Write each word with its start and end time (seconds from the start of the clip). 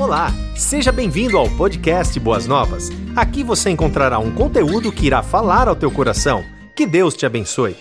Olá, 0.00 0.28
seja 0.56 0.90
bem-vindo 0.90 1.36
ao 1.36 1.44
podcast 1.58 2.18
Boas 2.18 2.46
Novas. 2.46 2.88
Aqui 3.14 3.44
você 3.44 3.68
encontrará 3.68 4.18
um 4.18 4.34
conteúdo 4.34 4.90
que 4.90 5.04
irá 5.06 5.22
falar 5.22 5.68
ao 5.68 5.76
teu 5.76 5.92
coração. 5.92 6.40
Que 6.74 6.86
Deus 6.86 7.14
te 7.14 7.26
abençoe. 7.26 7.76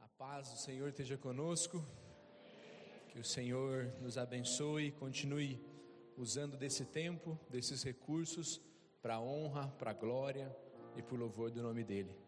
A 0.00 0.08
paz 0.16 0.48
do 0.48 0.56
Senhor 0.56 0.88
esteja 0.88 1.18
conosco. 1.18 1.84
Que 3.12 3.18
o 3.18 3.24
Senhor 3.24 3.92
nos 4.00 4.16
abençoe 4.16 4.86
e 4.86 4.92
continue 4.92 5.60
usando 6.16 6.56
desse 6.56 6.86
tempo, 6.86 7.38
desses 7.50 7.82
recursos 7.82 8.62
para 9.02 9.16
a 9.16 9.20
honra, 9.20 9.68
para 9.78 9.90
a 9.90 9.94
glória 9.94 10.50
e 10.96 11.02
para 11.02 11.16
o 11.16 11.18
louvor 11.18 11.50
do 11.50 11.62
nome 11.62 11.84
dele. 11.84 12.23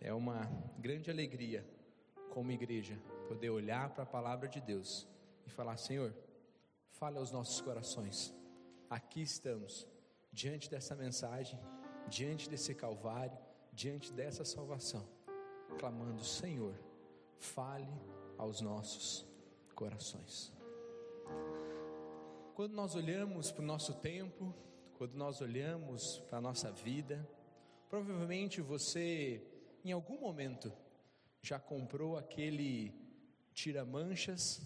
É 0.00 0.12
uma 0.12 0.44
grande 0.78 1.10
alegria, 1.10 1.66
como 2.30 2.52
igreja, 2.52 2.96
poder 3.26 3.50
olhar 3.50 3.90
para 3.90 4.04
a 4.04 4.06
palavra 4.06 4.48
de 4.48 4.60
Deus 4.60 5.06
e 5.46 5.50
falar: 5.50 5.76
Senhor, 5.76 6.14
fale 6.90 7.18
aos 7.18 7.32
nossos 7.32 7.60
corações. 7.60 8.34
Aqui 8.88 9.22
estamos, 9.22 9.86
diante 10.32 10.70
dessa 10.70 10.94
mensagem, 10.94 11.58
diante 12.08 12.48
desse 12.48 12.74
Calvário, 12.74 13.36
diante 13.72 14.12
dessa 14.12 14.44
salvação, 14.44 15.06
clamando: 15.78 16.24
Senhor, 16.24 16.74
fale 17.36 17.92
aos 18.36 18.60
nossos 18.60 19.26
corações. 19.74 20.52
Quando 22.54 22.72
nós 22.72 22.94
olhamos 22.94 23.50
para 23.50 23.62
o 23.62 23.66
nosso 23.66 23.94
tempo, 23.94 24.54
quando 24.96 25.14
nós 25.14 25.40
olhamos 25.40 26.18
para 26.28 26.38
a 26.38 26.40
nossa 26.40 26.72
vida, 26.72 27.28
provavelmente 27.88 28.60
você 28.60 29.40
em 29.88 29.92
algum 29.92 30.20
momento 30.20 30.72
já 31.40 31.58
comprou 31.58 32.16
aquele 32.16 32.94
tira-manchas 33.54 34.60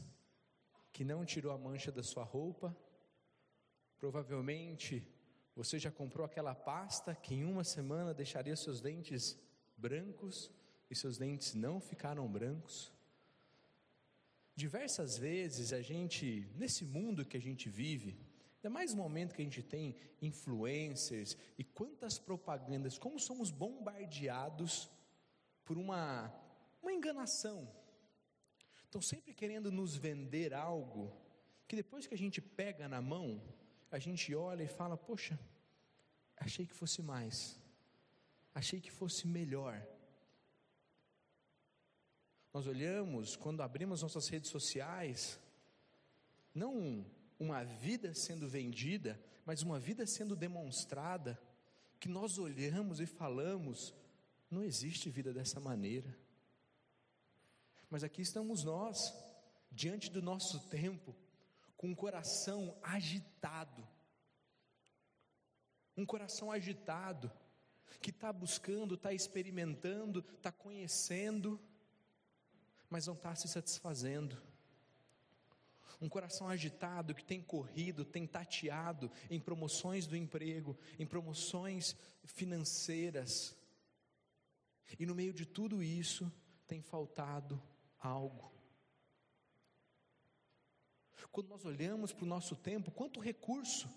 que 0.93 1.05
não 1.05 1.25
tirou 1.25 1.53
a 1.53 1.59
mancha 1.59 1.93
da 1.93 2.03
sua 2.03 2.25
roupa? 2.25 2.77
Provavelmente 3.99 5.07
você 5.55 5.79
já 5.79 5.91
comprou 5.91 6.27
aquela 6.27 6.55
pasta 6.55 7.15
que 7.15 7.35
em 7.35 7.45
uma 7.45 7.63
semana 7.63 8.13
deixaria 8.13 8.57
seus 8.57 8.81
dentes 8.81 9.39
brancos 9.77 10.51
e 10.91 10.97
seus 10.97 11.19
dentes 11.19 11.55
não 11.55 11.81
ficaram 11.81 12.27
brancos? 12.27 12.93
Diversas 14.57 15.17
vezes 15.17 15.73
a 15.73 15.81
gente, 15.81 16.51
nesse 16.57 16.85
mundo 16.85 17.25
que 17.25 17.37
a 17.37 17.41
gente 17.41 17.71
vive, 17.71 18.19
Ainda 18.63 18.71
mais 18.71 18.95
no 18.95 19.03
momento 19.03 19.35
que 19.35 19.43
a 19.43 19.45
gente 19.45 19.61
tem 19.61 19.97
influencers 20.21 21.37
e 21.59 21.65
quantas 21.65 22.17
propagandas, 22.17 22.97
como 22.97 23.19
somos 23.19 23.51
bombardeados 23.51 24.89
por 25.73 25.79
uma, 25.79 26.31
uma 26.83 26.93
enganação. 26.93 27.67
Estão 28.85 29.01
sempre 29.01 29.33
querendo 29.33 29.73
nos 29.73 29.97
vender 29.97 30.53
algo 30.53 31.11
que 31.67 31.75
depois 31.75 32.07
que 32.07 32.13
a 32.13 32.19
gente 32.19 32.43
pega 32.43 32.87
na 32.87 33.01
mão, 33.01 33.43
a 33.91 33.99
gente 33.99 34.35
olha 34.35 34.63
e 34.63 34.69
fala: 34.69 34.99
Poxa, 34.99 35.39
achei 36.37 36.67
que 36.67 36.75
fosse 36.75 37.01
mais, 37.01 37.59
achei 38.55 38.83
que 38.83 38.91
fosse 38.91 39.27
melhor. 39.27 39.83
Nós 42.53 42.67
olhamos, 42.67 43.35
quando 43.35 43.63
abrimos 43.63 44.03
nossas 44.03 44.29
redes 44.29 44.51
sociais, 44.51 45.41
não 46.55 47.07
uma 47.39 47.65
vida 47.65 48.13
sendo 48.13 48.47
vendida, 48.47 49.19
mas 49.47 49.63
uma 49.63 49.81
vida 49.81 50.07
sendo 50.07 50.37
demonstrada, 50.37 51.41
que 51.99 52.11
nós 52.11 52.37
olhamos 52.37 53.01
e 53.01 53.07
falamos: 53.07 53.95
não 54.53 54.63
existe 54.63 55.09
vida 55.09 55.33
dessa 55.33 55.59
maneira. 55.59 56.15
Mas 57.89 58.05
aqui 58.05 58.21
estamos 58.21 58.65
nós, 58.65 59.13
diante 59.71 60.11
do 60.11 60.21
nosso 60.21 60.61
tempo, 60.69 61.17
com 61.75 61.89
um 61.89 61.95
coração 61.95 62.77
agitado. 62.83 63.89
Um 65.97 66.05
coração 66.05 66.53
agitado, 66.53 67.33
que 68.03 68.11
está 68.11 68.31
buscando, 68.31 68.95
está 68.95 69.13
experimentando, 69.13 70.25
está 70.37 70.53
conhecendo, 70.53 71.59
mas 72.91 73.07
não 73.07 73.15
está 73.15 73.35
se 73.35 73.49
satisfazendo. 73.49 74.41
Um 75.99 76.11
coração 76.11 76.49
agitado 76.49 77.15
que 77.15 77.25
tem 77.25 77.41
corrido, 77.41 78.05
tem 78.05 78.27
tateado 78.27 79.11
em 79.31 79.41
promoções 79.41 80.07
do 80.07 80.17
emprego, 80.17 80.77
em 80.99 81.07
promoções 81.07 81.97
financeiras, 82.25 83.57
e 84.99 85.07
no 85.07 85.15
meio 85.15 85.33
de 85.33 85.47
tudo 85.47 85.83
isso, 85.83 86.31
tem 86.67 86.81
faltado 86.81 87.63
algo. 87.99 88.53
Quando 91.31 91.49
nós 91.49 91.65
olhamos 91.65 92.13
para 92.13 92.25
o 92.25 92.29
nosso 92.29 92.55
tempo, 92.55 92.91
quanto 92.91 93.21
recurso, 93.21 93.89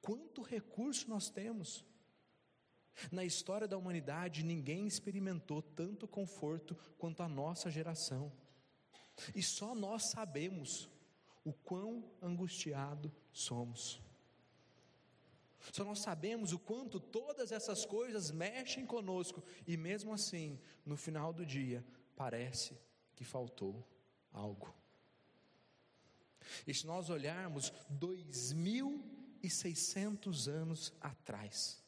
quanto 0.00 0.42
recurso 0.42 1.08
nós 1.08 1.30
temos. 1.30 1.84
Na 3.12 3.24
história 3.24 3.68
da 3.68 3.76
humanidade, 3.76 4.42
ninguém 4.42 4.86
experimentou 4.86 5.60
tanto 5.60 6.08
conforto 6.08 6.74
quanto 6.96 7.22
a 7.22 7.28
nossa 7.28 7.70
geração. 7.70 8.32
E 9.34 9.42
só 9.42 9.74
nós 9.74 10.06
sabemos 10.10 10.88
o 11.44 11.52
quão 11.52 12.10
angustiado 12.20 13.14
somos. 13.32 14.00
Só 15.72 15.84
nós 15.84 16.00
sabemos 16.00 16.52
o 16.52 16.58
quanto 16.58 17.00
todas 17.00 17.50
essas 17.52 17.84
coisas 17.84 18.30
mexem 18.30 18.86
conosco, 18.86 19.42
e 19.66 19.76
mesmo 19.76 20.10
assim, 20.12 20.58
no 20.84 20.96
final 20.96 21.32
do 21.32 21.44
dia, 21.44 21.84
parece 22.14 22.78
que 23.14 23.24
faltou 23.24 23.84
algo. 24.32 24.72
E 26.66 26.74
se 26.74 26.86
nós 26.86 27.10
olharmos 27.10 27.72
2.600 27.92 30.48
anos 30.48 30.92
atrás, 31.00 31.84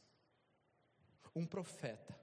um 1.35 1.47
profeta, 1.47 2.21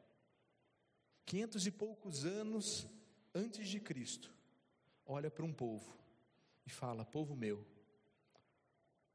quinhentos 1.25 1.65
e 1.65 1.71
poucos 1.71 2.25
anos 2.25 2.85
antes 3.33 3.69
de 3.69 3.79
Cristo, 3.79 4.31
olha 5.05 5.31
para 5.31 5.45
um 5.45 5.53
povo 5.53 5.97
e 6.65 6.69
fala: 6.69 7.05
Povo 7.05 7.33
meu, 7.35 7.65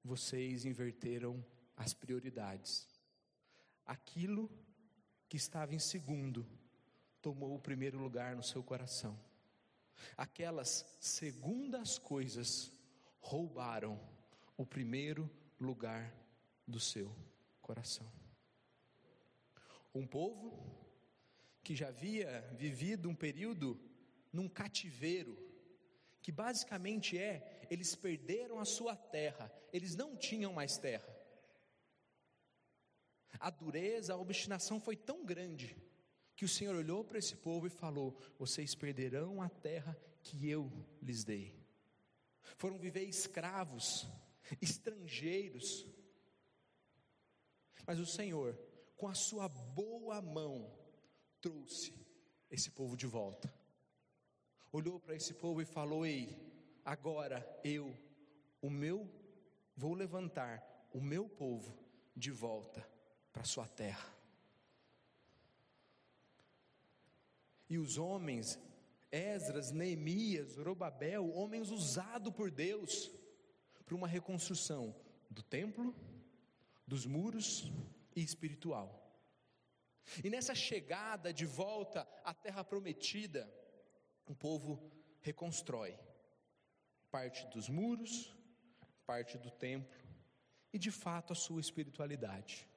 vocês 0.02 0.64
inverteram 0.64 1.44
as 1.80 1.94
prioridades. 1.94 2.86
Aquilo 3.86 4.50
que 5.28 5.38
estava 5.38 5.74
em 5.74 5.78
segundo 5.78 6.46
tomou 7.22 7.54
o 7.54 7.58
primeiro 7.58 7.98
lugar 7.98 8.36
no 8.36 8.42
seu 8.42 8.62
coração. 8.62 9.18
Aquelas 10.14 10.84
segundas 11.00 11.98
coisas 11.98 12.70
roubaram 13.18 13.98
o 14.58 14.66
primeiro 14.66 15.28
lugar 15.58 16.14
do 16.66 16.78
seu 16.78 17.16
coração. 17.62 18.10
Um 19.94 20.06
povo 20.06 20.62
que 21.62 21.74
já 21.74 21.88
havia 21.88 22.42
vivido 22.58 23.08
um 23.08 23.14
período 23.14 23.80
num 24.30 24.50
cativeiro, 24.50 25.34
que 26.20 26.30
basicamente 26.30 27.16
é, 27.16 27.66
eles 27.70 27.94
perderam 27.94 28.58
a 28.58 28.66
sua 28.66 28.94
terra, 28.94 29.50
eles 29.72 29.96
não 29.96 30.14
tinham 30.14 30.52
mais 30.52 30.76
terra. 30.76 31.19
A 33.38 33.50
dureza, 33.50 34.14
a 34.14 34.18
obstinação 34.18 34.80
foi 34.80 34.96
tão 34.96 35.24
grande 35.24 35.76
que 36.34 36.44
o 36.44 36.48
Senhor 36.48 36.74
olhou 36.74 37.04
para 37.04 37.18
esse 37.18 37.36
povo 37.36 37.66
e 37.66 37.70
falou: 37.70 38.16
Vocês 38.38 38.74
perderão 38.74 39.40
a 39.40 39.48
terra 39.48 39.96
que 40.22 40.48
eu 40.48 40.72
lhes 41.00 41.22
dei. 41.22 41.54
Foram 42.56 42.78
viver 42.78 43.04
escravos, 43.04 44.06
estrangeiros. 44.60 45.86
Mas 47.86 47.98
o 47.98 48.06
Senhor, 48.06 48.58
com 48.96 49.08
a 49.08 49.14
sua 49.14 49.48
boa 49.48 50.20
mão, 50.20 50.70
trouxe 51.40 51.94
esse 52.50 52.70
povo 52.70 52.96
de 52.96 53.06
volta. 53.06 53.52
Olhou 54.72 55.00
para 55.00 55.14
esse 55.14 55.34
povo 55.34 55.62
e 55.62 55.66
falou: 55.66 56.04
Ei, 56.04 56.36
agora 56.84 57.46
eu, 57.64 57.96
o 58.60 58.68
meu, 58.68 59.08
vou 59.76 59.94
levantar 59.94 60.88
o 60.92 61.00
meu 61.00 61.28
povo 61.28 61.78
de 62.16 62.30
volta 62.30 62.86
para 63.32 63.44
sua 63.44 63.66
terra. 63.66 64.14
E 67.68 67.78
os 67.78 67.98
homens, 67.98 68.58
Esdras, 69.12 69.70
Neemias, 69.70 70.52
Zorobabel, 70.52 71.30
homens 71.32 71.70
usados 71.70 72.32
por 72.34 72.50
Deus 72.50 73.10
para 73.84 73.94
uma 73.94 74.08
reconstrução 74.08 74.94
do 75.28 75.42
templo, 75.42 75.94
dos 76.86 77.06
muros 77.06 77.70
e 78.14 78.22
espiritual. 78.22 79.00
E 80.24 80.28
nessa 80.28 80.54
chegada 80.54 81.32
de 81.32 81.46
volta 81.46 82.06
à 82.24 82.34
terra 82.34 82.64
prometida, 82.64 83.52
o 84.26 84.34
povo 84.34 84.90
reconstrói 85.20 85.98
parte 87.10 87.46
dos 87.48 87.68
muros, 87.68 88.34
parte 89.04 89.36
do 89.38 89.50
templo 89.50 89.98
e 90.72 90.78
de 90.78 90.90
fato 90.90 91.32
a 91.32 91.36
sua 91.36 91.60
espiritualidade. 91.60 92.69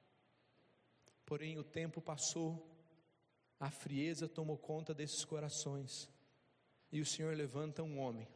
Porém, 1.24 1.58
o 1.58 1.64
tempo 1.64 2.00
passou, 2.00 2.70
a 3.58 3.70
frieza 3.70 4.28
tomou 4.28 4.58
conta 4.58 4.92
desses 4.92 5.24
corações. 5.24 6.08
E 6.92 7.00
o 7.00 7.06
Senhor 7.06 7.34
levanta 7.34 7.82
um 7.82 7.98
homem 7.98 8.28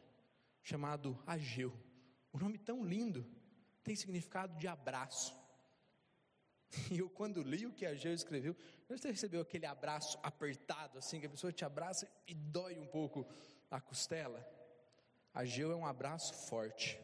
chamado 0.61 1.17
Ageu. 1.25 1.73
Um 2.33 2.39
nome 2.39 2.57
tão 2.57 2.83
lindo, 2.83 3.25
tem 3.83 3.95
significado 3.95 4.57
de 4.57 4.67
abraço. 4.67 5.37
E 6.91 6.99
eu, 6.99 7.09
quando 7.09 7.41
li 7.41 7.65
o 7.65 7.73
que 7.73 7.83
Ageu 7.83 8.13
escreveu, 8.13 8.55
você 8.87 9.09
recebeu 9.09 9.41
aquele 9.41 9.65
abraço 9.65 10.19
apertado, 10.21 10.99
assim, 10.99 11.19
que 11.19 11.25
a 11.25 11.29
pessoa 11.29 11.51
te 11.51 11.65
abraça 11.65 12.07
e 12.27 12.33
dói 12.35 12.77
um 12.77 12.85
pouco 12.85 13.25
a 13.71 13.81
costela? 13.81 14.47
Ageu 15.33 15.71
é 15.71 15.75
um 15.75 15.85
abraço 15.85 16.33
forte, 16.47 16.99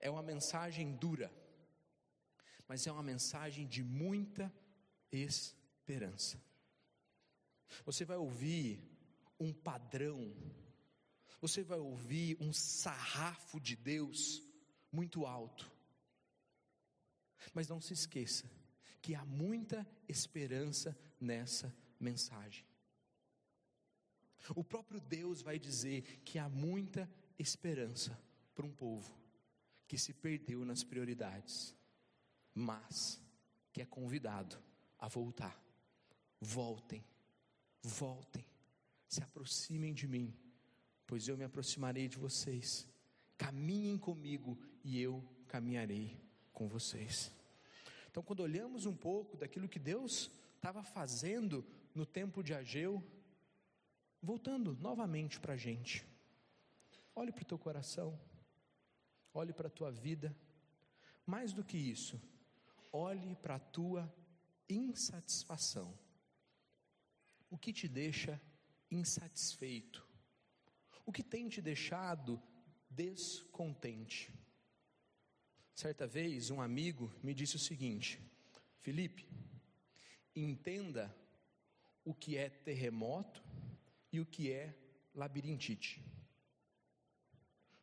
é 0.00 0.10
uma 0.10 0.22
mensagem 0.22 0.96
dura, 0.96 1.32
mas 2.68 2.86
é 2.86 2.92
uma 2.92 3.02
mensagem 3.02 3.66
de 3.66 3.82
muita 3.82 4.52
esperança. 5.10 6.40
Você 7.84 8.04
vai 8.04 8.16
ouvir 8.16 8.80
um 9.38 9.52
padrão, 9.52 10.34
você 11.40 11.62
vai 11.62 11.78
ouvir 11.78 12.36
um 12.40 12.52
sarrafo 12.52 13.60
de 13.60 13.76
Deus 13.76 14.42
muito 14.90 15.26
alto. 15.26 15.70
Mas 17.52 17.68
não 17.68 17.80
se 17.80 17.92
esqueça 17.92 18.48
que 19.00 19.14
há 19.14 19.24
muita 19.24 19.86
esperança 20.08 20.96
nessa 21.20 21.74
mensagem. 21.98 22.64
O 24.54 24.62
próprio 24.62 25.00
Deus 25.00 25.42
vai 25.42 25.58
dizer 25.58 26.20
que 26.24 26.38
há 26.38 26.48
muita 26.48 27.10
esperança 27.38 28.18
para 28.54 28.66
um 28.66 28.72
povo 28.72 29.12
que 29.86 29.98
se 29.98 30.12
perdeu 30.12 30.64
nas 30.64 30.82
prioridades, 30.82 31.76
mas 32.54 33.20
que 33.72 33.80
é 33.80 33.86
convidado 33.86 34.58
a 34.98 35.08
voltar. 35.08 35.60
Voltem, 36.40 37.04
voltem, 37.82 38.44
se 39.08 39.22
aproximem 39.22 39.94
de 39.94 40.06
mim, 40.06 40.34
pois 41.06 41.28
eu 41.28 41.36
me 41.36 41.44
aproximarei 41.44 42.08
de 42.08 42.16
vocês. 42.16 42.86
Caminhem 43.36 43.98
comigo 43.98 44.58
e 44.84 45.00
eu 45.00 45.22
caminharei 45.48 46.20
com 46.52 46.68
vocês. 46.68 47.32
Então, 48.10 48.22
quando 48.22 48.40
olhamos 48.40 48.86
um 48.86 48.94
pouco 48.94 49.36
daquilo 49.36 49.68
que 49.68 49.78
Deus 49.78 50.30
estava 50.56 50.82
fazendo 50.82 51.64
no 51.94 52.04
tempo 52.04 52.42
de 52.42 52.54
Ageu, 52.54 53.02
voltando 54.22 54.76
novamente 54.80 55.40
para 55.40 55.54
a 55.54 55.56
gente, 55.56 56.06
olhe 57.14 57.32
para 57.32 57.42
o 57.42 57.46
teu 57.46 57.58
coração, 57.58 58.18
olhe 59.34 59.52
para 59.52 59.68
a 59.68 59.70
tua 59.70 59.90
vida, 59.90 60.34
mais 61.26 61.52
do 61.52 61.64
que 61.64 61.76
isso, 61.76 62.20
olhe 62.92 63.34
para 63.36 63.56
a 63.56 63.60
tua 63.60 64.12
insatisfação. 64.68 65.98
O 67.50 67.58
que 67.58 67.72
te 67.72 67.88
deixa 67.88 68.40
insatisfeito? 68.90 70.06
O 71.04 71.12
que 71.12 71.22
tem 71.22 71.48
te 71.48 71.60
deixado 71.60 72.40
descontente? 72.88 74.32
Certa 75.74 76.06
vez, 76.06 76.50
um 76.50 76.60
amigo 76.60 77.12
me 77.22 77.34
disse 77.34 77.56
o 77.56 77.58
seguinte: 77.58 78.20
Felipe, 78.80 79.26
entenda 80.36 81.14
o 82.04 82.14
que 82.14 82.36
é 82.36 82.48
terremoto 82.48 83.42
e 84.12 84.20
o 84.20 84.26
que 84.26 84.52
é 84.52 84.76
labirintite. 85.14 86.04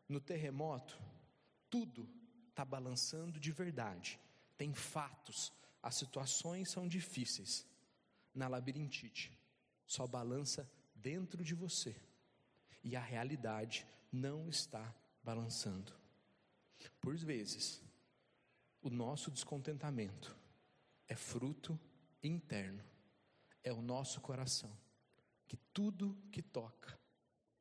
No 0.08 0.20
terremoto, 0.20 1.00
tudo 1.70 2.10
está 2.50 2.66
balançando 2.66 3.40
de 3.40 3.52
verdade, 3.52 4.20
tem 4.60 4.74
fatos, 4.74 5.54
as 5.82 5.96
situações 5.96 6.70
são 6.70 6.86
difíceis. 6.86 7.66
Na 8.36 8.50
labirintite, 8.50 9.32
só 9.88 10.06
balança 10.06 10.70
dentro 10.94 11.42
de 11.46 11.56
você 11.56 11.96
e 12.84 12.94
a 12.94 13.00
realidade 13.02 13.88
não 14.12 14.50
está 14.50 14.94
balançando. 15.24 15.94
Por 17.00 17.16
vezes, 17.16 17.82
o 18.82 18.90
nosso 18.90 19.32
descontentamento 19.32 20.36
é 21.08 21.16
fruto 21.16 21.80
interno, 22.22 22.84
é 23.64 23.72
o 23.72 23.82
nosso 23.82 24.20
coração, 24.20 24.78
que 25.48 25.56
tudo 25.74 26.22
que 26.34 26.42
toca 26.42 27.00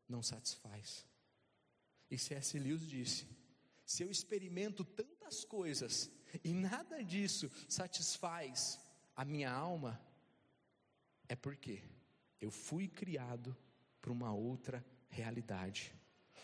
não 0.08 0.20
satisfaz. 0.20 1.06
E 2.10 2.18
C.S. 2.18 2.58
Lewis 2.58 2.88
disse: 2.88 3.28
se 3.86 4.02
eu 4.02 4.10
experimento 4.10 4.84
tantas 4.84 5.44
coisas 5.44 6.10
e 6.44 6.52
nada 6.52 7.02
disso 7.02 7.50
satisfaz 7.69 8.80
a 9.14 9.25
minha 9.25 9.50
alma, 9.50 10.00
é 11.28 11.36
porque 11.36 11.82
eu 12.40 12.50
fui 12.50 12.88
criado 12.88 13.56
para 14.00 14.12
uma 14.12 14.32
outra 14.32 14.84
realidade. 15.08 15.94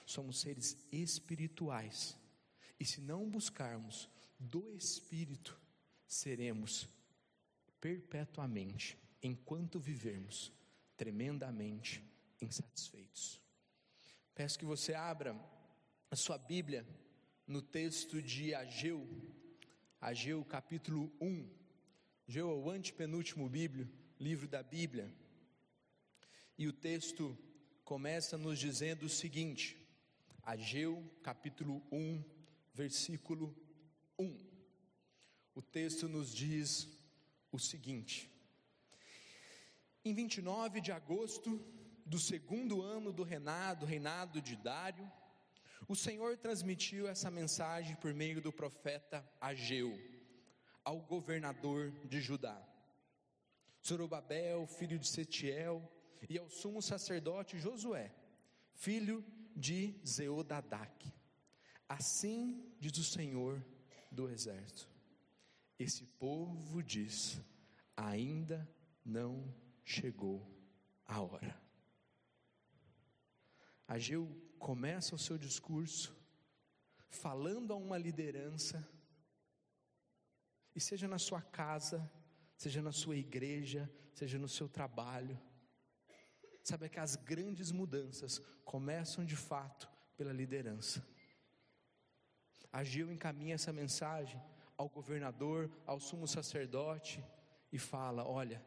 Somos 0.04 0.40
seres 0.40 0.76
espirituais 0.92 2.16
e 2.78 2.84
se 2.84 3.00
não 3.00 3.31
buscarmos 3.31 4.08
do 4.38 4.75
Espírito, 4.75 5.58
seremos 6.06 6.88
perpetuamente, 7.81 8.98
enquanto 9.22 9.78
vivermos, 9.78 10.52
tremendamente 10.96 12.02
insatisfeitos. 12.40 13.40
Peço 14.34 14.58
que 14.58 14.64
você 14.64 14.94
abra 14.94 15.38
a 16.10 16.16
sua 16.16 16.36
Bíblia 16.36 16.86
no 17.46 17.62
texto 17.62 18.20
de 18.20 18.54
Ageu, 18.54 19.06
Ageu 20.04 20.44
capítulo 20.44 21.10
1. 21.18 21.48
Ageu 22.28 22.50
é 22.50 22.54
o 22.54 22.68
antepenúltimo 22.68 23.48
bíblio, 23.48 23.90
livro 24.20 24.46
da 24.46 24.62
Bíblia. 24.62 25.10
E 26.58 26.68
o 26.68 26.74
texto 26.74 27.34
começa 27.86 28.36
nos 28.36 28.58
dizendo 28.58 29.06
o 29.06 29.08
seguinte: 29.08 29.82
Ageu 30.42 31.10
capítulo 31.22 31.82
1, 31.90 32.22
versículo 32.74 33.56
1. 34.18 34.38
O 35.54 35.62
texto 35.62 36.06
nos 36.06 36.34
diz 36.34 36.86
o 37.50 37.58
seguinte: 37.58 38.30
Em 40.04 40.12
29 40.12 40.82
de 40.82 40.92
agosto 40.92 41.58
do 42.04 42.18
segundo 42.18 42.82
ano 42.82 43.10
do 43.10 43.22
reinado, 43.22 43.86
reinado 43.86 44.42
de 44.42 44.54
Dário, 44.54 45.10
o 45.88 45.94
Senhor 45.94 46.36
transmitiu 46.36 47.08
essa 47.08 47.31
mensagem 47.31 47.96
por 47.96 48.12
meio 48.14 48.40
do 48.40 48.52
profeta 48.52 49.26
Ageu 49.40 49.92
ao 50.84 51.00
governador 51.00 51.90
de 52.04 52.20
Judá. 52.20 52.60
Zorobabel, 53.86 54.66
filho 54.66 54.98
de 54.98 55.06
Setiel, 55.08 55.82
e 56.29 56.38
ao 56.38 56.48
sumo 56.48 56.81
sacerdote 56.81 57.58
Josué, 57.58 58.14
filho 58.72 59.24
de 59.55 60.00
Zeodadac 60.06 61.12
Assim 61.88 62.74
diz 62.81 62.96
o 62.98 63.05
Senhor 63.05 63.64
do 64.10 64.29
exército: 64.29 64.88
esse 65.79 66.05
povo 66.19 66.82
diz, 66.82 67.41
ainda 67.96 68.69
não 69.05 69.55
chegou 69.84 70.44
a 71.05 71.20
hora. 71.20 71.60
Ageu 73.86 74.29
começa 74.64 75.14
o 75.14 75.18
seu 75.18 75.36
discurso 75.36 76.16
falando 77.10 77.70
a 77.74 77.76
uma 77.76 77.98
liderança, 77.98 78.82
e 80.74 80.80
seja 80.80 81.06
na 81.06 81.18
sua 81.18 81.42
casa, 81.42 82.10
seja 82.56 82.80
na 82.80 82.90
sua 82.90 83.14
igreja, 83.14 83.92
seja 84.14 84.38
no 84.38 84.48
seu 84.48 84.66
trabalho, 84.66 85.38
sabe 86.62 86.88
que 86.88 86.98
as 86.98 87.14
grandes 87.14 87.70
mudanças 87.70 88.38
começam 88.64 89.22
de 89.22 89.36
fato 89.36 89.86
pela 90.16 90.32
liderança. 90.32 91.06
Ageu 92.72 93.12
encaminha 93.12 93.56
essa 93.56 93.70
mensagem 93.70 94.40
ao 94.78 94.88
governador, 94.88 95.70
ao 95.84 96.00
sumo 96.00 96.26
sacerdote 96.26 97.22
e 97.70 97.78
fala: 97.78 98.26
Olha, 98.26 98.64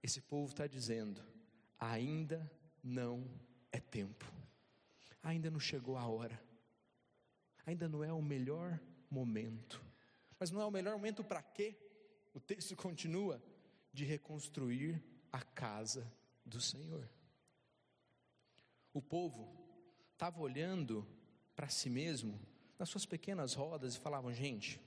esse 0.00 0.20
povo 0.20 0.52
está 0.52 0.68
dizendo, 0.68 1.20
ainda 1.76 2.48
não 2.84 3.28
é 3.72 3.80
tempo, 3.80 4.24
ainda 5.22 5.50
não 5.50 5.60
chegou 5.60 5.96
a 5.96 6.06
hora, 6.06 6.40
ainda 7.66 7.88
não 7.88 8.02
é 8.02 8.12
o 8.12 8.22
melhor 8.22 8.80
momento. 9.10 9.84
Mas 10.38 10.50
não 10.50 10.60
é 10.60 10.64
o 10.64 10.70
melhor 10.70 10.94
momento 10.94 11.22
para 11.22 11.42
quê? 11.42 11.76
O 12.32 12.40
texto 12.40 12.74
continua: 12.76 13.42
de 13.92 14.04
reconstruir 14.04 15.02
a 15.32 15.42
casa 15.42 16.10
do 16.44 16.60
Senhor. 16.60 17.08
O 18.92 19.00
povo 19.00 19.48
estava 20.12 20.40
olhando 20.40 21.06
para 21.54 21.68
si 21.68 21.90
mesmo 21.90 22.40
nas 22.78 22.88
suas 22.88 23.06
pequenas 23.06 23.54
rodas 23.54 23.94
e 23.94 24.00
falavam: 24.00 24.32
gente, 24.32 24.80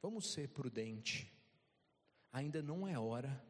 vamos 0.00 0.32
ser 0.32 0.48
prudentes, 0.48 1.26
ainda 2.32 2.62
não 2.62 2.86
é 2.86 2.98
hora 2.98 3.42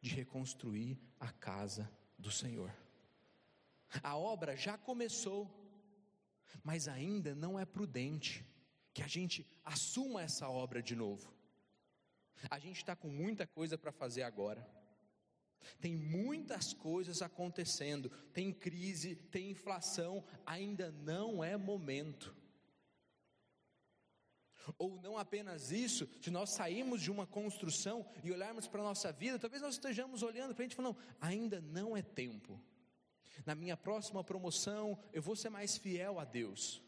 de 0.00 0.14
reconstruir 0.14 0.98
a 1.18 1.30
casa 1.30 1.90
do 2.18 2.30
Senhor. 2.30 2.74
A 4.02 4.16
obra 4.16 4.56
já 4.56 4.78
começou, 4.78 5.48
mas 6.62 6.88
ainda 6.88 7.34
não 7.34 7.58
é 7.58 7.64
prudente 7.64 8.44
que 8.92 9.02
a 9.02 9.06
gente 9.06 9.46
assuma 9.64 10.22
essa 10.22 10.48
obra 10.48 10.82
de 10.82 10.94
novo. 10.94 11.32
A 12.50 12.58
gente 12.58 12.78
está 12.78 12.96
com 12.96 13.08
muita 13.08 13.46
coisa 13.46 13.76
para 13.76 13.92
fazer 13.92 14.22
agora. 14.22 14.66
Tem 15.80 15.94
muitas 15.94 16.72
coisas 16.72 17.20
acontecendo, 17.20 18.08
tem 18.32 18.52
crise, 18.52 19.14
tem 19.14 19.50
inflação, 19.50 20.24
ainda 20.46 20.90
não 20.90 21.44
é 21.44 21.56
momento. 21.56 22.34
Ou 24.78 25.00
não 25.00 25.18
apenas 25.18 25.70
isso, 25.70 26.08
se 26.20 26.30
nós 26.30 26.50
sairmos 26.50 27.02
de 27.02 27.10
uma 27.10 27.26
construção 27.26 28.06
e 28.22 28.30
olharmos 28.30 28.66
para 28.66 28.80
a 28.80 28.84
nossa 28.84 29.12
vida, 29.12 29.38
talvez 29.38 29.62
nós 29.62 29.74
estejamos 29.74 30.22
olhando 30.22 30.54
para 30.54 30.62
a 30.62 30.64
gente 30.64 30.72
e 30.72 30.76
falando, 30.76 30.98
ainda 31.20 31.60
não 31.60 31.96
é 31.96 32.02
tempo. 32.02 32.60
Na 33.44 33.54
minha 33.54 33.76
próxima 33.76 34.22
promoção, 34.22 34.98
eu 35.12 35.22
vou 35.22 35.36
ser 35.36 35.50
mais 35.50 35.76
fiel 35.76 36.18
a 36.18 36.24
Deus. 36.24 36.82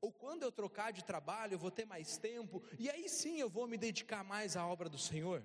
Ou 0.00 0.12
quando 0.12 0.42
eu 0.42 0.52
trocar 0.52 0.92
de 0.92 1.04
trabalho, 1.04 1.54
eu 1.54 1.58
vou 1.58 1.70
ter 1.70 1.86
mais 1.86 2.18
tempo, 2.18 2.62
e 2.78 2.90
aí 2.90 3.08
sim 3.08 3.40
eu 3.40 3.48
vou 3.48 3.66
me 3.66 3.78
dedicar 3.78 4.22
mais 4.22 4.56
à 4.56 4.66
obra 4.66 4.88
do 4.88 4.98
Senhor. 4.98 5.42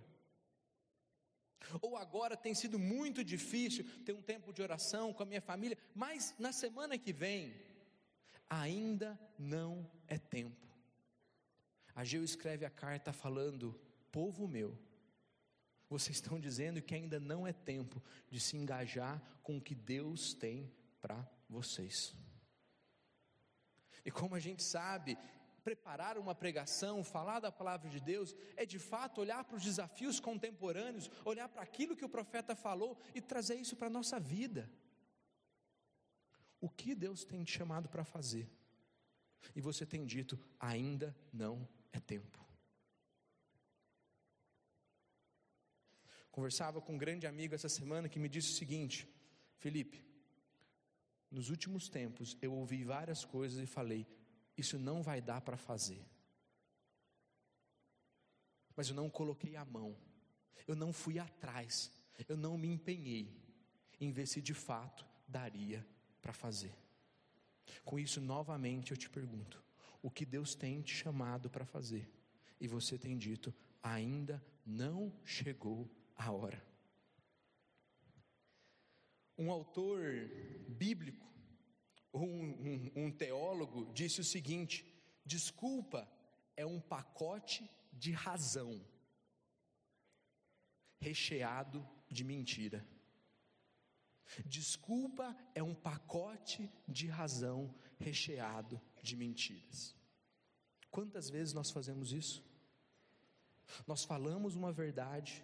Ou 1.81 1.95
agora 1.95 2.35
tem 2.35 2.53
sido 2.53 2.79
muito 2.79 3.23
difícil 3.23 3.85
ter 4.03 4.13
um 4.13 4.21
tempo 4.21 4.51
de 4.51 4.61
oração 4.61 5.13
com 5.13 5.23
a 5.23 5.25
minha 5.25 5.41
família, 5.41 5.77
mas 5.93 6.35
na 6.37 6.51
semana 6.51 6.97
que 6.97 7.13
vem, 7.13 7.53
ainda 8.49 9.19
não 9.37 9.89
é 10.07 10.17
tempo. 10.17 10.67
Ageu 11.95 12.23
escreve 12.23 12.65
a 12.65 12.69
carta 12.69 13.13
falando: 13.13 13.79
Povo 14.11 14.47
meu, 14.47 14.77
vocês 15.89 16.17
estão 16.17 16.39
dizendo 16.39 16.81
que 16.81 16.93
ainda 16.93 17.19
não 17.19 17.47
é 17.47 17.53
tempo 17.53 18.01
de 18.29 18.39
se 18.39 18.55
engajar 18.55 19.21
com 19.41 19.57
o 19.57 19.61
que 19.61 19.73
Deus 19.73 20.33
tem 20.33 20.71
para 21.01 21.27
vocês. 21.49 22.15
E 24.05 24.11
como 24.11 24.35
a 24.35 24.39
gente 24.39 24.63
sabe, 24.63 25.17
preparar 25.63 26.17
uma 26.17 26.35
pregação, 26.35 27.03
falar 27.03 27.39
da 27.39 27.51
palavra 27.51 27.89
de 27.89 27.99
Deus, 27.99 28.35
é 28.55 28.65
de 28.65 28.79
fato 28.79 29.21
olhar 29.21 29.43
para 29.43 29.57
os 29.57 29.63
desafios 29.63 30.19
contemporâneos, 30.19 31.09
olhar 31.25 31.49
para 31.49 31.61
aquilo 31.61 31.95
que 31.95 32.05
o 32.05 32.09
profeta 32.09 32.55
falou 32.55 32.97
e 33.13 33.21
trazer 33.21 33.55
isso 33.55 33.75
para 33.75 33.87
a 33.87 33.91
nossa 33.91 34.19
vida. 34.19 34.71
O 36.61 36.69
que 36.69 36.93
Deus 36.93 37.23
tem 37.23 37.43
te 37.43 37.51
chamado 37.51 37.89
para 37.89 38.03
fazer? 38.03 38.49
E 39.55 39.61
você 39.61 39.85
tem 39.85 40.05
dito, 40.05 40.39
ainda 40.59 41.15
não 41.31 41.67
é 41.91 41.99
tempo. 41.99 42.48
Conversava 46.39 46.79
com 46.79 46.93
um 46.93 46.97
grande 46.97 47.27
amigo 47.27 47.53
essa 47.53 47.67
semana 47.67 48.07
que 48.07 48.17
me 48.17 48.29
disse 48.29 48.53
o 48.53 48.55
seguinte: 48.55 49.05
Felipe, 49.57 50.01
nos 51.29 51.49
últimos 51.49 51.89
tempos 51.89 52.37
eu 52.41 52.53
ouvi 52.53 52.85
várias 52.85 53.25
coisas 53.25 53.61
e 53.61 53.65
falei, 53.65 54.07
isso 54.55 54.79
não 54.79 55.03
vai 55.03 55.21
dar 55.21 55.41
para 55.41 55.57
fazer. 55.57 56.01
Mas 58.73 58.87
eu 58.87 58.95
não 58.95 59.09
coloquei 59.09 59.57
a 59.57 59.65
mão, 59.65 59.97
eu 60.65 60.77
não 60.77 60.93
fui 60.93 61.19
atrás, 61.19 61.91
eu 62.25 62.37
não 62.37 62.57
me 62.57 62.69
empenhei 62.69 63.37
em 63.99 64.09
ver 64.09 64.25
se 64.25 64.41
de 64.41 64.53
fato 64.53 65.05
daria 65.27 65.85
para 66.21 66.31
fazer. 66.31 66.73
Com 67.83 67.99
isso, 67.99 68.21
novamente 68.21 68.91
eu 68.91 68.97
te 68.97 69.09
pergunto: 69.09 69.61
o 70.01 70.09
que 70.09 70.25
Deus 70.25 70.55
tem 70.55 70.81
te 70.81 70.95
chamado 70.95 71.49
para 71.49 71.65
fazer? 71.65 72.09
E 72.61 72.65
você 72.65 72.97
tem 72.97 73.17
dito: 73.17 73.53
ainda 73.83 74.41
não 74.65 75.11
chegou 75.25 75.98
a 76.19 76.31
hora. 76.31 76.61
Um 79.37 79.49
autor 79.49 79.99
bíblico, 80.67 81.25
um, 82.13 82.21
um, 82.25 82.91
um 82.95 83.11
teólogo, 83.11 83.91
disse 83.93 84.19
o 84.19 84.23
seguinte: 84.23 84.85
desculpa 85.25 86.07
é 86.57 86.65
um 86.65 86.79
pacote 86.79 87.69
de 87.93 88.11
razão 88.11 88.85
recheado 90.99 91.87
de 92.09 92.25
mentira. 92.25 92.85
Desculpa 94.45 95.35
é 95.55 95.63
um 95.63 95.73
pacote 95.73 96.69
de 96.87 97.07
razão 97.07 97.73
recheado 97.97 98.79
de 99.01 99.15
mentiras. 99.15 99.95
Quantas 100.91 101.29
vezes 101.29 101.53
nós 101.53 101.71
fazemos 101.71 102.11
isso? 102.11 102.43
Nós 103.87 104.03
falamos 104.03 104.55
uma 104.55 104.71
verdade 104.71 105.43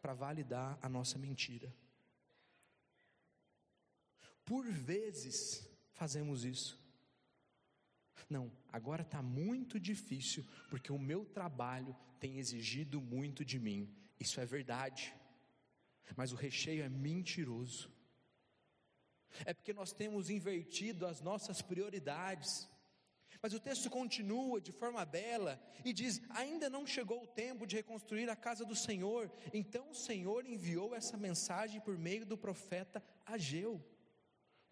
para 0.00 0.14
validar 0.14 0.78
a 0.82 0.88
nossa 0.88 1.18
mentira. 1.18 1.72
Por 4.44 4.64
vezes 4.66 5.68
fazemos 5.92 6.44
isso. 6.44 6.78
Não, 8.28 8.50
agora 8.72 9.02
está 9.02 9.22
muito 9.22 9.78
difícil, 9.78 10.46
porque 10.68 10.92
o 10.92 10.98
meu 10.98 11.24
trabalho 11.24 11.96
tem 12.18 12.38
exigido 12.38 13.00
muito 13.00 13.44
de 13.44 13.58
mim. 13.58 13.92
Isso 14.18 14.40
é 14.40 14.46
verdade 14.46 15.14
mas 16.16 16.32
o 16.32 16.36
recheio 16.36 16.82
é 16.82 16.88
mentiroso. 16.88 17.90
É 19.44 19.54
porque 19.54 19.72
nós 19.72 19.92
temos 19.92 20.28
invertido 20.28 21.06
as 21.06 21.20
nossas 21.20 21.62
prioridades. 21.62 22.68
Mas 23.42 23.54
o 23.54 23.60
texto 23.60 23.88
continua 23.88 24.60
de 24.60 24.70
forma 24.70 25.04
bela 25.04 25.60
e 25.84 25.92
diz: 25.92 26.20
ainda 26.30 26.68
não 26.68 26.86
chegou 26.86 27.22
o 27.22 27.26
tempo 27.26 27.66
de 27.66 27.76
reconstruir 27.76 28.28
a 28.28 28.36
casa 28.36 28.64
do 28.64 28.76
Senhor. 28.76 29.32
Então 29.52 29.90
o 29.90 29.94
Senhor 29.94 30.46
enviou 30.46 30.94
essa 30.94 31.16
mensagem 31.16 31.80
por 31.80 31.96
meio 31.96 32.26
do 32.26 32.36
profeta 32.36 33.02
Ageu. 33.24 33.82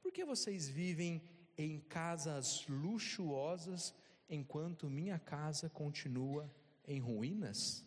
Por 0.03 0.13
que 0.13 0.25
vocês 0.25 0.69
vivem 0.69 1.23
em 1.57 1.81
casas 1.81 2.67
luxuosas 2.69 3.95
enquanto 4.29 4.91
minha 4.91 5.19
casa 5.19 5.71
continua 5.71 6.53
em 6.87 7.01
ruínas? 7.01 7.85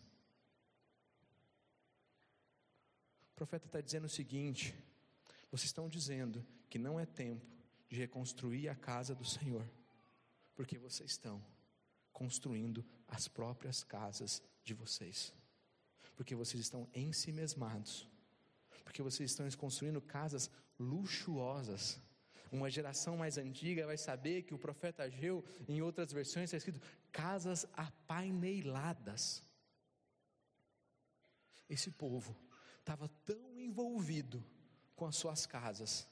O 3.30 3.34
profeta 3.36 3.66
está 3.66 3.80
dizendo 3.80 4.06
o 4.06 4.10
seguinte: 4.10 4.74
vocês 5.48 5.66
estão 5.66 5.88
dizendo 5.88 6.44
que 6.68 6.78
não 6.78 6.98
é 6.98 7.06
tempo 7.06 7.46
de 7.88 7.98
reconstruir 7.98 8.68
a 8.68 8.74
casa 8.74 9.14
do 9.14 9.24
Senhor, 9.24 9.68
porque 10.54 10.78
vocês 10.78 11.12
estão 11.12 11.44
construindo 12.12 12.84
as 13.08 13.26
próprias 13.28 13.82
casas 13.82 14.42
de 14.64 14.74
vocês, 14.74 15.34
porque 16.14 16.34
vocês 16.34 16.62
estão 16.62 16.88
ensimesmados, 16.94 18.08
porque 18.84 19.02
vocês 19.02 19.30
estão 19.30 19.48
construindo 19.52 20.00
casas 20.00 20.50
luxuosas. 20.78 22.00
Uma 22.50 22.70
geração 22.70 23.16
mais 23.16 23.38
antiga 23.38 23.86
vai 23.86 23.96
saber 23.96 24.42
que 24.42 24.52
o 24.52 24.58
profeta 24.58 25.04
Ageu, 25.04 25.42
em 25.66 25.80
outras 25.80 26.12
versões, 26.12 26.44
está 26.44 26.58
escrito 26.58 26.80
casas 27.10 27.66
apaineladas. 27.72 29.42
Esse 31.68 31.90
povo 31.90 32.36
estava 32.78 33.08
tão 33.24 33.58
envolvido 33.58 34.44
com 34.94 35.06
as 35.06 35.16
suas 35.16 35.46
casas 35.46 36.06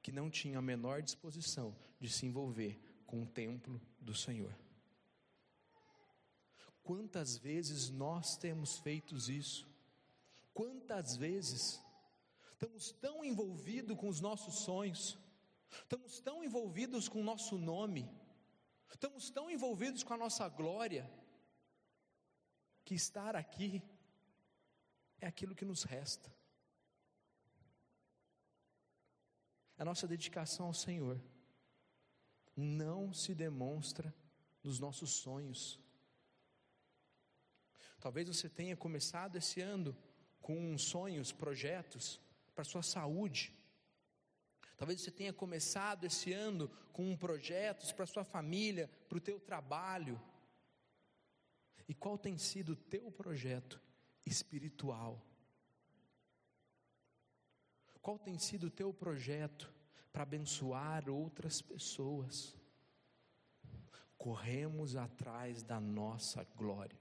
que 0.00 0.12
não 0.12 0.30
tinha 0.30 0.58
a 0.58 0.62
menor 0.62 1.02
disposição 1.02 1.76
de 1.98 2.08
se 2.08 2.26
envolver 2.26 2.80
com 3.06 3.22
o 3.22 3.26
templo 3.26 3.80
do 4.00 4.14
Senhor. 4.14 4.54
Quantas 6.82 7.38
vezes 7.38 7.90
nós 7.90 8.36
temos 8.36 8.78
feito 8.78 9.16
isso? 9.16 9.66
Quantas 10.52 11.16
vezes 11.16 11.82
estamos 12.52 12.92
tão 12.92 13.24
envolvidos 13.24 13.96
com 13.96 14.08
os 14.08 14.20
nossos 14.20 14.56
sonhos, 14.56 15.18
estamos 15.70 16.20
tão 16.20 16.44
envolvidos 16.44 17.08
com 17.08 17.20
o 17.20 17.24
nosso 17.24 17.56
nome, 17.56 18.08
estamos 18.88 19.30
tão 19.30 19.50
envolvidos 19.50 20.02
com 20.02 20.12
a 20.12 20.18
nossa 20.18 20.48
glória, 20.48 21.10
que 22.84 22.94
estar 22.94 23.34
aqui 23.34 23.82
é 25.20 25.26
aquilo 25.26 25.54
que 25.54 25.64
nos 25.64 25.84
resta. 25.84 26.30
A 29.78 29.84
nossa 29.84 30.06
dedicação 30.06 30.66
ao 30.66 30.74
Senhor 30.74 31.18
não 32.56 33.12
se 33.12 33.34
demonstra 33.34 34.14
nos 34.62 34.78
nossos 34.78 35.10
sonhos. 35.10 35.78
Talvez 38.00 38.28
você 38.28 38.48
tenha 38.48 38.76
começado 38.76 39.36
esse 39.36 39.60
ano 39.60 39.96
com 40.40 40.76
sonhos, 40.76 41.32
projetos 41.32 42.20
para 42.54 42.64
sua 42.64 42.82
saúde. 42.82 43.52
Talvez 44.76 45.00
você 45.00 45.10
tenha 45.10 45.32
começado 45.32 46.04
esse 46.04 46.32
ano 46.32 46.68
com 46.92 47.16
projetos 47.16 47.92
para 47.92 48.06
sua 48.06 48.24
família, 48.24 48.88
para 49.08 49.18
o 49.18 49.20
teu 49.20 49.40
trabalho. 49.40 50.20
E 51.88 51.94
qual 51.94 52.18
tem 52.18 52.36
sido 52.36 52.72
o 52.72 52.76
teu 52.76 53.10
projeto 53.10 53.80
espiritual. 54.26 55.24
Qual 58.00 58.18
tem 58.18 58.38
sido 58.38 58.66
o 58.66 58.70
teu 58.70 58.92
projeto 58.92 59.73
para 60.14 60.22
abençoar 60.22 61.10
outras 61.10 61.60
pessoas? 61.60 62.56
Corremos 64.16 64.94
atrás 64.94 65.64
da 65.64 65.80
nossa 65.80 66.44
glória. 66.54 66.96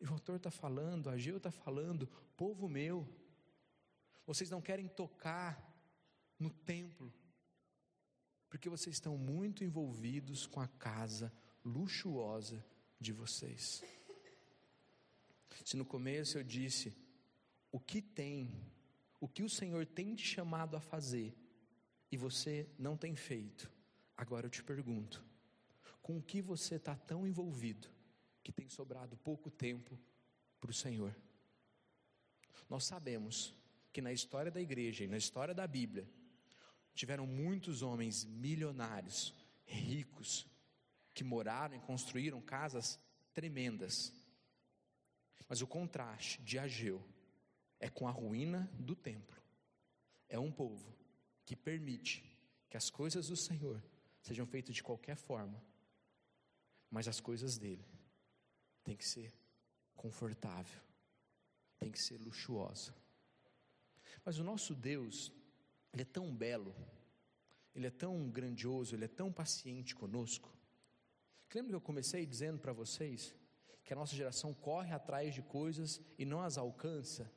E 0.00 0.06
o 0.06 0.12
autor 0.12 0.36
está 0.38 0.50
falando, 0.50 1.08
a 1.08 1.16
Geu 1.16 1.36
está 1.36 1.52
falando, 1.52 2.08
povo 2.36 2.68
meu, 2.68 3.08
vocês 4.26 4.50
não 4.50 4.60
querem 4.60 4.88
tocar 4.88 5.72
no 6.36 6.50
templo, 6.50 7.14
porque 8.48 8.68
vocês 8.68 8.96
estão 8.96 9.16
muito 9.16 9.62
envolvidos 9.62 10.48
com 10.48 10.60
a 10.60 10.66
casa 10.66 11.32
luxuosa 11.64 12.66
de 12.98 13.12
vocês. 13.12 13.84
Se 15.64 15.76
no 15.76 15.84
começo 15.84 16.38
eu 16.38 16.42
disse 16.42 16.92
o 17.70 17.78
que 17.78 18.02
tem, 18.02 18.50
o 19.20 19.28
que 19.28 19.42
o 19.42 19.48
Senhor 19.48 19.86
tem 19.86 20.14
te 20.14 20.26
chamado 20.26 20.76
a 20.76 20.80
fazer 20.80 21.36
e 22.10 22.16
você 22.16 22.66
não 22.78 22.96
tem 22.96 23.14
feito, 23.14 23.70
agora 24.16 24.46
eu 24.46 24.50
te 24.50 24.64
pergunto: 24.64 25.22
com 26.00 26.16
o 26.18 26.22
que 26.22 26.40
você 26.40 26.76
está 26.76 26.96
tão 26.96 27.26
envolvido 27.26 27.88
que 28.42 28.50
tem 28.50 28.68
sobrado 28.68 29.16
pouco 29.18 29.50
tempo 29.50 29.98
para 30.58 30.70
o 30.70 30.74
Senhor? 30.74 31.14
Nós 32.68 32.84
sabemos 32.84 33.54
que 33.92 34.00
na 34.00 34.12
história 34.12 34.50
da 34.50 34.60
igreja 34.60 35.04
e 35.04 35.08
na 35.08 35.16
história 35.16 35.54
da 35.54 35.66
Bíblia, 35.66 36.08
tiveram 36.94 37.26
muitos 37.26 37.82
homens 37.82 38.24
milionários, 38.24 39.34
ricos, 39.64 40.46
que 41.12 41.24
moraram 41.24 41.76
e 41.76 41.80
construíram 41.80 42.40
casas 42.40 42.98
tremendas. 43.32 44.12
Mas 45.48 45.60
o 45.60 45.66
contraste 45.66 46.40
de 46.42 46.58
Ageu 46.58 47.04
é 47.80 47.88
com 47.88 48.06
a 48.06 48.10
ruína 48.10 48.70
do 48.78 48.94
templo. 48.94 49.42
É 50.28 50.38
um 50.38 50.52
povo 50.52 50.94
que 51.44 51.56
permite 51.56 52.22
que 52.68 52.76
as 52.76 52.90
coisas 52.90 53.26
do 53.26 53.36
Senhor 53.36 53.82
sejam 54.20 54.46
feitas 54.46 54.76
de 54.76 54.82
qualquer 54.82 55.16
forma, 55.16 55.60
mas 56.90 57.08
as 57.08 57.18
coisas 57.18 57.56
dele 57.58 57.84
têm 58.84 58.96
que 58.96 59.08
ser 59.08 59.32
confortável, 59.96 60.80
tem 61.78 61.90
que 61.90 62.00
ser 62.00 62.18
luxuosa. 62.18 62.94
Mas 64.24 64.38
o 64.38 64.44
nosso 64.44 64.74
Deus, 64.74 65.32
ele 65.92 66.02
é 66.02 66.04
tão 66.04 66.34
belo, 66.34 66.74
ele 67.74 67.86
é 67.86 67.90
tão 67.90 68.30
grandioso, 68.30 68.94
ele 68.94 69.06
é 69.06 69.08
tão 69.08 69.32
paciente 69.32 69.94
conosco. 69.94 70.54
Lembra 71.52 71.70
que 71.70 71.76
eu 71.76 71.80
comecei 71.80 72.24
dizendo 72.24 72.58
para 72.60 72.72
vocês 72.72 73.34
que 73.82 73.92
a 73.92 73.96
nossa 73.96 74.14
geração 74.14 74.54
corre 74.54 74.92
atrás 74.92 75.34
de 75.34 75.42
coisas 75.42 76.00
e 76.16 76.24
não 76.24 76.42
as 76.42 76.56
alcança? 76.56 77.30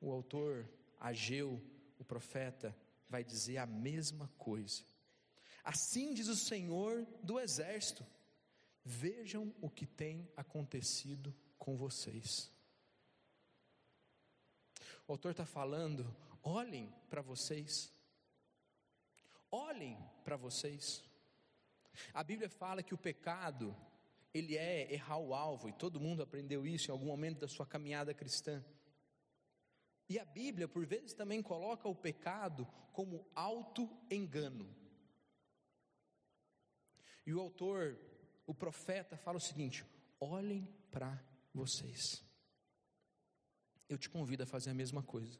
O 0.00 0.12
autor 0.12 0.68
Ageu, 1.00 1.60
o 1.98 2.04
profeta, 2.04 2.76
vai 3.08 3.24
dizer 3.24 3.58
a 3.58 3.66
mesma 3.66 4.28
coisa. 4.38 4.82
Assim 5.64 6.14
diz 6.14 6.28
o 6.28 6.36
Senhor 6.36 7.06
do 7.22 7.38
exército: 7.38 8.06
Vejam 8.84 9.54
o 9.60 9.68
que 9.68 9.86
tem 9.86 10.28
acontecido 10.36 11.34
com 11.58 11.76
vocês. 11.76 12.50
O 15.06 15.12
autor 15.12 15.32
está 15.32 15.44
falando: 15.44 16.14
olhem 16.42 16.92
para 17.10 17.20
vocês, 17.20 17.92
olhem 19.50 19.98
para 20.24 20.36
vocês. 20.36 21.02
A 22.14 22.22
Bíblia 22.22 22.48
fala 22.48 22.82
que 22.82 22.94
o 22.94 22.98
pecado, 22.98 23.76
ele 24.32 24.56
é 24.56 24.92
errar 24.92 25.18
o 25.18 25.34
alvo, 25.34 25.68
e 25.68 25.72
todo 25.72 26.00
mundo 26.00 26.22
aprendeu 26.22 26.66
isso 26.66 26.90
em 26.90 26.92
algum 26.92 27.06
momento 27.06 27.40
da 27.40 27.48
sua 27.48 27.66
caminhada 27.66 28.14
cristã. 28.14 28.64
E 30.08 30.18
a 30.18 30.24
Bíblia, 30.24 30.66
por 30.66 30.86
vezes, 30.86 31.12
também 31.12 31.42
coloca 31.42 31.88
o 31.88 31.94
pecado 31.94 32.66
como 32.92 33.26
auto-engano. 33.34 34.74
E 37.26 37.34
o 37.34 37.40
autor, 37.40 37.98
o 38.46 38.54
profeta, 38.54 39.16
fala 39.16 39.36
o 39.36 39.40
seguinte: 39.40 39.84
olhem 40.18 40.66
para 40.90 41.22
vocês. 41.52 42.24
Eu 43.88 43.98
te 43.98 44.08
convido 44.08 44.42
a 44.42 44.46
fazer 44.46 44.70
a 44.70 44.74
mesma 44.74 45.02
coisa. 45.02 45.38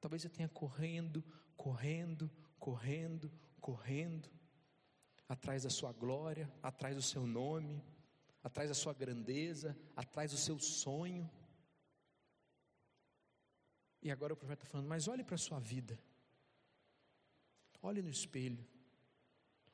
Talvez 0.00 0.22
você 0.22 0.28
tenha 0.28 0.48
correndo, 0.48 1.24
correndo, 1.56 2.30
correndo, 2.58 3.32
correndo, 3.60 4.30
atrás 5.28 5.62
da 5.62 5.70
sua 5.70 5.92
glória, 5.92 6.52
atrás 6.62 6.94
do 6.94 7.02
seu 7.02 7.26
nome, 7.26 7.82
atrás 8.42 8.68
da 8.68 8.74
sua 8.74 8.92
grandeza, 8.92 9.76
atrás 9.96 10.32
do 10.32 10.38
seu 10.38 10.58
sonho. 10.58 11.30
E 14.02 14.10
agora 14.10 14.32
o 14.32 14.36
profeta 14.36 14.62
está 14.62 14.70
falando, 14.70 14.88
mas 14.88 15.08
olhe 15.08 15.24
para 15.24 15.34
a 15.34 15.38
sua 15.38 15.58
vida, 15.58 15.98
olhe 17.82 18.02
no 18.02 18.10
espelho, 18.10 18.64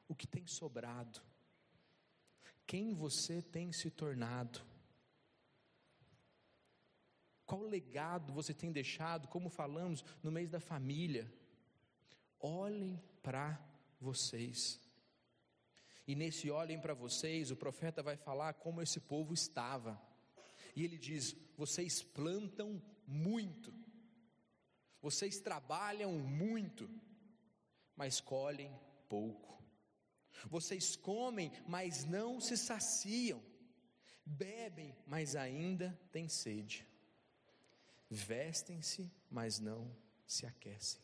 o 0.09 0.15
que 0.15 0.27
tem 0.27 0.47
sobrado, 0.47 1.21
quem 2.67 2.95
você 2.95 3.43
tem 3.43 3.73
se 3.73 3.91
tornado, 3.91 4.63
qual 7.53 7.63
legado 7.65 8.33
você 8.33 8.55
tem 8.55 8.73
deixado, 8.73 9.29
como 9.29 9.51
falamos 9.51 10.03
no 10.23 10.33
mês 10.33 10.49
da 10.49 10.59
família. 10.59 11.31
Olhem 12.41 12.99
para 13.23 13.63
vocês. 14.01 14.81
E 16.07 16.15
nesse 16.15 16.51
olhem 16.51 16.81
para 16.81 16.95
vocês, 16.95 17.51
o 17.51 17.57
profeta 17.57 18.03
vai 18.03 18.17
falar 18.17 18.55
como 18.55 18.81
esse 18.81 18.99
povo 19.01 19.35
estava. 19.35 20.01
E 20.75 20.83
ele 20.83 20.97
diz: 20.97 21.37
vocês 21.55 22.03
plantam 22.03 22.83
muito, 23.07 23.73
vocês 25.03 25.41
trabalham 25.41 26.12
muito, 26.12 26.88
mas 27.97 28.21
colhem 28.21 28.73
pouco. 29.09 29.61
Vocês 30.47 30.97
comem, 30.97 31.51
mas 31.67 32.05
não 32.05 32.41
se 32.41 32.57
saciam. 32.57 33.43
Bebem, 34.25 34.97
mas 35.05 35.35
ainda 35.35 35.99
têm 36.12 36.29
sede. 36.29 36.87
Vestem-se, 38.09 39.11
mas 39.29 39.59
não 39.59 39.95
se 40.27 40.47
aquecem. 40.47 41.03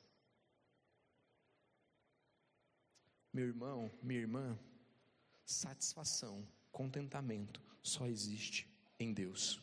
Meu 3.33 3.47
irmão, 3.47 3.91
minha 4.03 4.21
irmã, 4.21 4.59
satisfação, 5.45 6.47
contentamento 6.71 7.61
só 7.83 8.07
existe 8.07 8.69
em 8.99 9.13
Deus. 9.13 9.61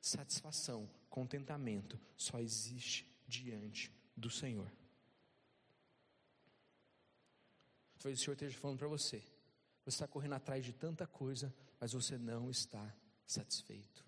Satisfação, 0.00 0.88
contentamento 1.08 1.98
só 2.16 2.38
existe 2.38 3.06
diante 3.26 3.92
do 4.16 4.30
Senhor. 4.30 4.70
Talvez 7.98 8.20
o 8.20 8.22
Senhor 8.22 8.34
esteja 8.34 8.58
falando 8.58 8.78
para 8.78 8.88
você. 8.88 9.18
Você 9.84 9.96
está 9.96 10.06
correndo 10.06 10.34
atrás 10.34 10.64
de 10.64 10.72
tanta 10.72 11.06
coisa, 11.06 11.54
mas 11.80 11.92
você 11.92 12.16
não 12.16 12.50
está 12.50 12.94
satisfeito. 13.26 14.06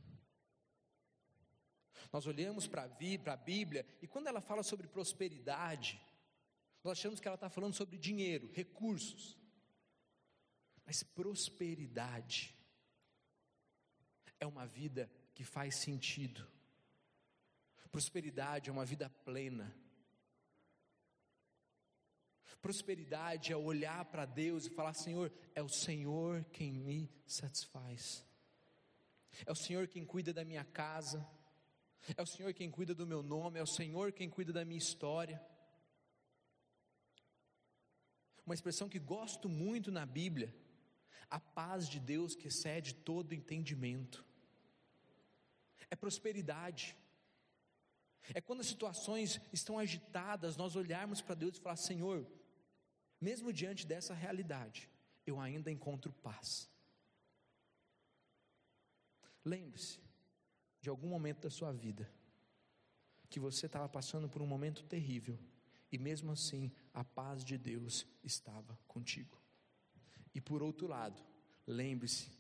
Nós 2.13 2.27
olhamos 2.27 2.67
para 2.67 2.85
a 2.85 3.37
Bíblia 3.37 3.87
e 4.03 4.07
quando 4.07 4.27
ela 4.27 4.41
fala 4.41 4.63
sobre 4.63 4.87
prosperidade, 4.87 6.01
nós 6.83 6.93
achamos 6.99 7.21
que 7.21 7.29
ela 7.29 7.37
está 7.37 7.49
falando 7.49 7.75
sobre 7.75 7.99
dinheiro, 7.99 8.51
recursos. 8.53 9.39
Mas 10.85 11.03
prosperidade 11.03 12.55
é 14.41 14.47
uma 14.47 14.67
vida 14.67 15.11
que 15.35 15.45
faz 15.45 15.77
sentido. 15.77 16.47
Prosperidade 17.91 18.71
é 18.71 18.73
uma 18.73 18.85
vida 18.85 19.11
plena. 19.25 19.75
Prosperidade 22.61 23.53
é 23.53 23.57
olhar 23.57 24.05
para 24.05 24.27
Deus 24.27 24.67
e 24.67 24.71
falar: 24.71 24.95
Senhor, 24.95 25.33
é 25.55 25.63
o 25.63 25.69
Senhor 25.69 26.45
quem 26.53 26.73
me 26.73 27.11
satisfaz. 27.27 28.25
É 29.47 29.51
o 29.51 29.57
Senhor 29.57 29.89
quem 29.89 30.05
cuida 30.05 30.33
da 30.33 30.45
minha 30.45 30.65
casa. 30.65 31.27
É 32.17 32.23
o 32.23 32.27
Senhor 32.27 32.53
quem 32.55 32.71
cuida 32.71 32.95
do 32.95 33.07
meu 33.07 33.23
nome, 33.23 33.59
é 33.59 33.63
o 33.63 33.67
Senhor 33.67 34.13
quem 34.13 34.29
cuida 34.29 34.53
da 34.53 34.65
minha 34.65 34.79
história. 34.79 35.41
Uma 38.45 38.55
expressão 38.55 38.89
que 38.89 38.99
gosto 38.99 39.49
muito 39.49 39.93
na 39.93 40.05
Bíblia, 40.07 40.55
a 41.29 41.39
paz 41.39 41.89
de 41.89 42.01
Deus 42.01 42.35
que 42.35 42.49
excede 42.49 42.95
todo 42.95 43.35
entendimento. 43.35 44.25
É 45.91 45.97
prosperidade. 45.97 46.97
É 48.35 48.41
quando 48.41 48.61
as 48.61 48.67
situações 48.67 49.41
estão 49.53 49.79
agitadas, 49.79 50.57
nós 50.57 50.77
olharmos 50.77 51.21
para 51.21 51.35
Deus 51.35 51.57
e 51.57 51.61
falar: 51.61 51.77
Senhor, 51.77 52.27
mesmo 53.21 53.53
diante 53.53 53.87
dessa 53.87 54.15
realidade, 54.15 54.89
eu 55.27 55.41
ainda 55.41 55.71
encontro 55.71 56.13
paz. 56.13 56.69
Lembre-se, 59.45 59.99
de 60.81 60.89
algum 60.89 61.09
momento 61.09 61.43
da 61.43 61.51
sua 61.51 61.73
vida 61.73 62.11
que 63.29 63.41
você 63.41 63.67
estava 63.67 63.89
passando 63.89 64.29
por 64.29 64.43
um 64.43 64.47
momento 64.47 64.83
terrível 64.85 65.39
e 65.91 65.99
mesmo 65.99 66.33
assim 66.33 66.71
a 66.93 67.05
paz 67.05 67.45
de 67.45 67.57
Deus 67.57 68.07
estava 68.23 68.79
contigo. 68.87 69.41
E 70.35 70.41
por 70.41 70.63
outro 70.63 70.87
lado, 70.87 71.23
lembre-se 71.67 72.31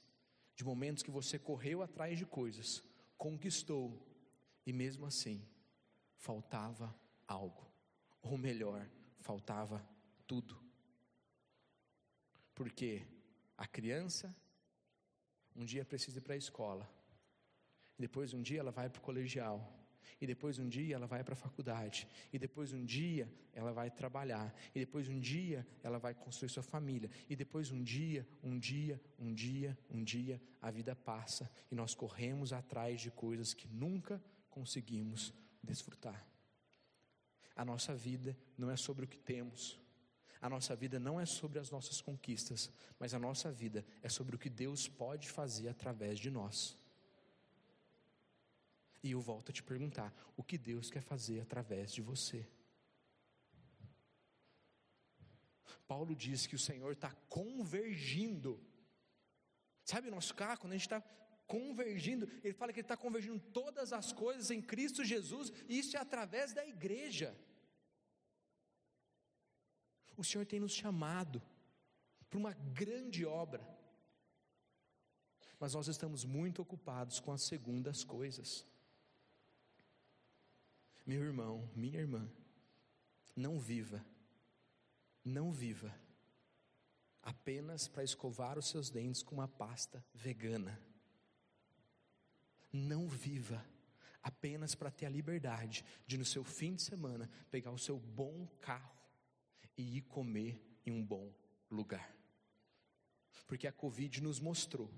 de 0.55 0.64
momentos 0.64 1.03
que 1.03 1.11
você 1.11 1.38
correu 1.38 1.83
atrás 1.83 2.19
de 2.19 2.27
coisas, 2.27 2.83
conquistou 3.16 4.07
e 4.66 4.73
mesmo 4.73 5.07
assim 5.07 5.43
faltava 6.20 6.94
algo, 7.26 7.66
ou 8.22 8.37
melhor, 8.37 8.88
faltava 9.20 9.85
tudo. 10.26 10.56
Porque 12.54 13.02
a 13.56 13.66
criança 13.66 14.35
um 15.56 15.64
dia 15.64 15.85
precisa 15.85 16.18
ir 16.18 16.22
para 16.22 16.35
a 16.35 16.37
escola, 16.37 16.88
depois, 17.98 18.33
um 18.33 18.40
dia, 18.40 18.61
ela 18.61 18.70
vai 18.70 18.88
para 18.88 18.98
o 18.98 19.02
colegial. 19.02 19.59
e 20.20 20.26
depois 20.26 20.59
um 20.59 20.68
dia 20.68 20.96
ela 20.96 21.06
vai 21.06 21.24
para 21.24 21.33
a 21.33 21.37
faculdade, 21.37 22.06
e 22.33 22.38
depois 22.38 22.72
um 22.72 22.85
dia 22.85 23.26
ela 23.54 23.72
vai 23.72 23.90
trabalhar, 23.90 24.54
e 24.74 24.78
depois 24.78 25.09
um 25.09 25.18
dia 25.18 25.66
ela 25.83 25.98
vai 25.98 26.14
construir 26.14 26.50
sua 26.50 26.62
família, 26.62 27.11
e 27.28 27.35
depois 27.35 27.70
um 27.70 27.83
dia, 27.83 28.26
um 28.42 28.59
dia, 28.59 29.00
um 29.18 29.33
dia, 29.33 29.78
um 29.90 30.02
dia, 30.02 30.40
a 30.61 30.70
vida 30.70 30.94
passa. 30.94 31.50
E 31.70 31.74
nós 31.74 31.94
corremos 31.94 32.52
atrás 32.52 33.00
de 33.00 33.11
coisas 33.11 33.54
que 33.54 33.66
nunca 33.68 34.22
conseguimos 34.50 35.33
desfrutar. 35.62 36.27
A 37.55 37.64
nossa 37.64 37.94
vida 37.94 38.37
não 38.57 38.70
é 38.70 38.77
sobre 38.77 39.05
o 39.05 39.09
que 39.09 39.18
temos, 39.18 39.79
a 40.40 40.49
nossa 40.49 40.75
vida 40.75 40.99
não 40.99 41.20
é 41.20 41.27
sobre 41.27 41.59
as 41.59 41.70
nossas 41.70 42.01
conquistas, 42.01 42.70
mas 42.99 43.12
a 43.12 43.18
nossa 43.18 43.53
vida 43.53 43.85
é 44.03 44.09
sobre 44.09 44.35
o 44.35 44.38
que 44.38 44.49
Deus 44.49 44.88
pode 44.88 45.29
fazer 45.29 45.68
através 45.68 46.18
de 46.18 46.31
nós. 46.31 46.79
E 49.03 49.11
eu 49.12 49.20
volto 49.20 49.51
a 49.51 49.53
te 49.53 49.62
perguntar: 49.62 50.14
o 50.37 50.42
que 50.42 50.57
Deus 50.57 50.90
quer 50.90 51.03
fazer 51.03 51.40
através 51.40 51.92
de 51.92 52.01
você? 52.01 52.46
Paulo 55.87 56.14
diz 56.14 56.46
que 56.46 56.55
o 56.55 56.59
Senhor 56.59 56.92
está 56.92 57.11
convergindo. 57.29 58.62
Sabe 59.85 60.09
o 60.09 60.11
nosso 60.12 60.35
carro, 60.35 60.61
quando 60.61 60.73
a 60.73 60.77
gente 60.77 60.87
está 60.87 61.03
convergindo, 61.54 62.28
ele 62.44 62.54
fala 62.54 62.72
que 62.72 62.78
ele 62.78 62.84
está 62.84 62.96
convergindo 62.96 63.40
todas 63.52 63.92
as 63.92 64.12
coisas 64.12 64.52
em 64.52 64.62
Cristo 64.62 65.04
Jesus, 65.04 65.52
e 65.68 65.80
isso 65.80 65.96
é 65.96 66.00
através 66.00 66.52
da 66.52 66.64
igreja. 66.64 67.36
O 70.16 70.22
Senhor 70.22 70.46
tem 70.46 70.60
nos 70.60 70.72
chamado 70.72 71.42
para 72.28 72.38
uma 72.38 72.52
grande 72.52 73.26
obra, 73.26 73.66
mas 75.58 75.74
nós 75.74 75.88
estamos 75.88 76.24
muito 76.24 76.62
ocupados 76.62 77.18
com 77.18 77.32
as 77.32 77.42
segundas 77.42 78.04
coisas. 78.04 78.64
Meu 81.04 81.24
irmão, 81.24 81.68
minha 81.74 81.98
irmã, 81.98 82.30
não 83.34 83.58
viva, 83.58 84.04
não 85.24 85.50
viva 85.52 85.92
apenas 87.22 87.88
para 87.88 88.04
escovar 88.04 88.56
os 88.56 88.68
seus 88.68 88.88
dentes 88.88 89.22
com 89.22 89.34
uma 89.34 89.48
pasta 89.48 90.04
vegana. 90.14 90.89
Não 92.72 93.09
viva 93.09 93.64
apenas 94.22 94.74
para 94.74 94.90
ter 94.90 95.06
a 95.06 95.11
liberdade 95.11 95.85
de 96.06 96.18
no 96.18 96.24
seu 96.24 96.44
fim 96.44 96.74
de 96.74 96.83
semana 96.83 97.30
pegar 97.50 97.70
o 97.70 97.78
seu 97.78 97.98
bom 97.98 98.46
carro 98.61 98.98
e 99.76 99.96
ir 99.96 100.02
comer 100.02 100.61
em 100.85 100.92
um 100.92 101.04
bom 101.04 101.33
lugar. 101.70 102.14
Porque 103.46 103.66
a 103.66 103.72
Covid 103.72 104.22
nos 104.22 104.38
mostrou 104.38 104.90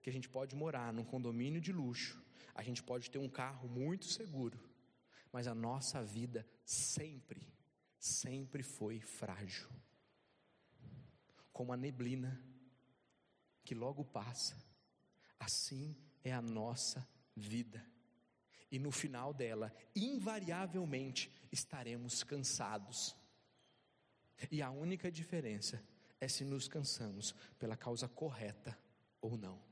que 0.00 0.08
a 0.08 0.12
gente 0.12 0.28
pode 0.28 0.54
morar 0.54 0.92
num 0.92 1.04
condomínio 1.04 1.60
de 1.60 1.72
luxo, 1.72 2.22
a 2.54 2.62
gente 2.62 2.82
pode 2.82 3.10
ter 3.10 3.18
um 3.18 3.28
carro 3.28 3.68
muito 3.68 4.06
seguro, 4.06 4.58
mas 5.32 5.46
a 5.46 5.54
nossa 5.54 6.02
vida 6.02 6.46
sempre, 6.64 7.52
sempre 7.98 8.62
foi 8.62 9.00
frágil. 9.00 9.68
Como 11.52 11.72
a 11.72 11.76
neblina 11.76 12.40
que 13.64 13.74
logo 13.74 14.04
passa, 14.04 14.56
assim 15.40 15.94
é 16.26 16.32
a 16.32 16.42
nossa 16.42 17.08
vida. 17.36 17.86
E 18.68 18.80
no 18.80 18.90
final 18.90 19.32
dela, 19.32 19.72
invariavelmente, 19.94 21.30
estaremos 21.52 22.24
cansados. 22.24 23.16
E 24.50 24.60
a 24.60 24.68
única 24.68 25.08
diferença 25.08 25.80
é 26.20 26.26
se 26.26 26.44
nos 26.44 26.66
cansamos 26.66 27.32
pela 27.60 27.76
causa 27.76 28.08
correta 28.08 28.76
ou 29.20 29.38
não. 29.38 29.62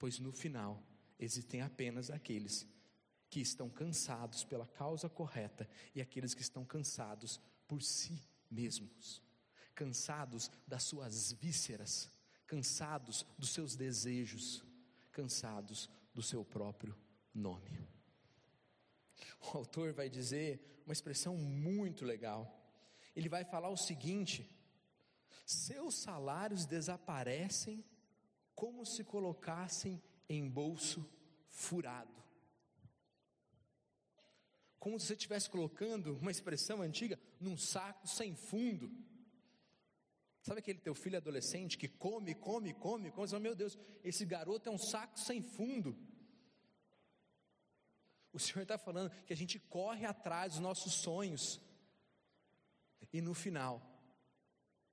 Pois 0.00 0.18
no 0.18 0.32
final, 0.32 0.82
existem 1.16 1.62
apenas 1.62 2.10
aqueles 2.10 2.66
que 3.30 3.40
estão 3.40 3.70
cansados 3.70 4.42
pela 4.42 4.66
causa 4.66 5.08
correta 5.08 5.68
e 5.94 6.02
aqueles 6.02 6.34
que 6.34 6.42
estão 6.42 6.64
cansados 6.64 7.40
por 7.68 7.80
si 7.80 8.20
mesmos, 8.50 9.22
cansados 9.76 10.50
das 10.66 10.82
suas 10.82 11.30
vísceras, 11.30 12.10
cansados 12.48 13.24
dos 13.38 13.50
seus 13.50 13.76
desejos, 13.76 14.64
cansados 15.12 15.88
do 16.14 16.22
seu 16.22 16.44
próprio 16.44 16.96
nome. 17.34 17.78
O 19.40 19.56
autor 19.58 19.92
vai 19.92 20.08
dizer 20.08 20.82
uma 20.84 20.92
expressão 20.92 21.36
muito 21.36 22.04
legal. 22.04 22.60
Ele 23.14 23.28
vai 23.28 23.44
falar 23.44 23.68
o 23.68 23.76
seguinte: 23.76 24.48
seus 25.46 25.94
salários 25.94 26.66
desaparecem 26.66 27.84
como 28.54 28.84
se 28.84 29.04
colocassem 29.04 30.02
em 30.28 30.48
bolso 30.48 31.08
furado 31.48 32.22
como 34.82 34.98
se 34.98 35.06
você 35.06 35.12
estivesse 35.12 35.48
colocando 35.48 36.16
uma 36.16 36.32
expressão 36.32 36.82
antiga 36.82 37.16
num 37.38 37.56
saco 37.56 38.08
sem 38.08 38.34
fundo. 38.34 38.90
Sabe 40.42 40.58
aquele 40.58 40.80
teu 40.80 40.94
filho 40.94 41.16
adolescente 41.16 41.78
que 41.78 41.86
come, 41.86 42.34
come, 42.34 42.74
come, 42.74 43.10
come, 43.10 43.28
você 43.28 43.30
fala, 43.30 43.42
meu 43.42 43.54
Deus, 43.54 43.78
esse 44.02 44.24
garoto 44.24 44.68
é 44.68 44.72
um 44.72 44.78
saco 44.78 45.18
sem 45.18 45.40
fundo. 45.40 45.96
O 48.32 48.40
Senhor 48.40 48.62
está 48.62 48.76
falando 48.76 49.10
que 49.24 49.32
a 49.32 49.36
gente 49.36 49.60
corre 49.60 50.04
atrás 50.04 50.54
dos 50.54 50.60
nossos 50.60 50.94
sonhos, 50.94 51.60
e 53.12 53.20
no 53.20 53.34
final, 53.34 53.80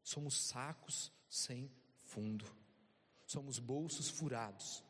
somos 0.04 0.36
sacos 0.36 1.12
sem 1.28 1.72
fundo, 1.96 2.46
somos 3.26 3.58
bolsos 3.58 4.10
furados. 4.10 4.84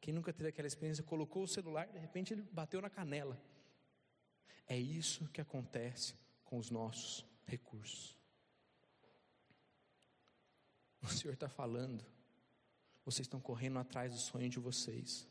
Quem 0.00 0.14
nunca 0.14 0.32
teve 0.32 0.48
aquela 0.48 0.68
experiência, 0.68 1.02
colocou 1.02 1.42
o 1.42 1.48
celular, 1.48 1.88
de 1.88 1.98
repente 1.98 2.32
ele 2.32 2.42
bateu 2.42 2.80
na 2.80 2.88
canela. 2.88 3.38
É 4.66 4.78
isso 4.78 5.28
que 5.28 5.40
acontece 5.40 6.14
com 6.44 6.56
os 6.56 6.70
nossos 6.70 7.26
recursos. 7.44 8.13
O 11.04 11.08
Senhor 11.08 11.34
está 11.34 11.50
falando, 11.50 12.02
vocês 13.04 13.26
estão 13.26 13.38
correndo 13.38 13.78
atrás 13.78 14.10
do 14.12 14.18
sonho 14.18 14.48
de 14.48 14.58
vocês, 14.58 15.28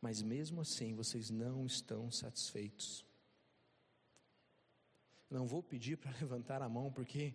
mas 0.00 0.20
mesmo 0.20 0.60
assim 0.60 0.92
vocês 0.94 1.30
não 1.30 1.64
estão 1.64 2.10
satisfeitos. 2.10 3.06
Não 5.30 5.46
vou 5.46 5.62
pedir 5.62 5.96
para 5.96 6.10
levantar 6.18 6.60
a 6.60 6.68
mão, 6.68 6.92
porque 6.92 7.32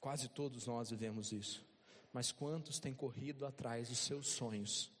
quase 0.00 0.28
todos 0.28 0.66
nós 0.66 0.90
vivemos 0.90 1.32
isso. 1.32 1.64
Mas 2.12 2.30
quantos 2.30 2.78
têm 2.78 2.92
corrido 2.92 3.46
atrás 3.46 3.88
dos 3.88 3.98
seus 3.98 4.28
sonhos, 4.28 4.92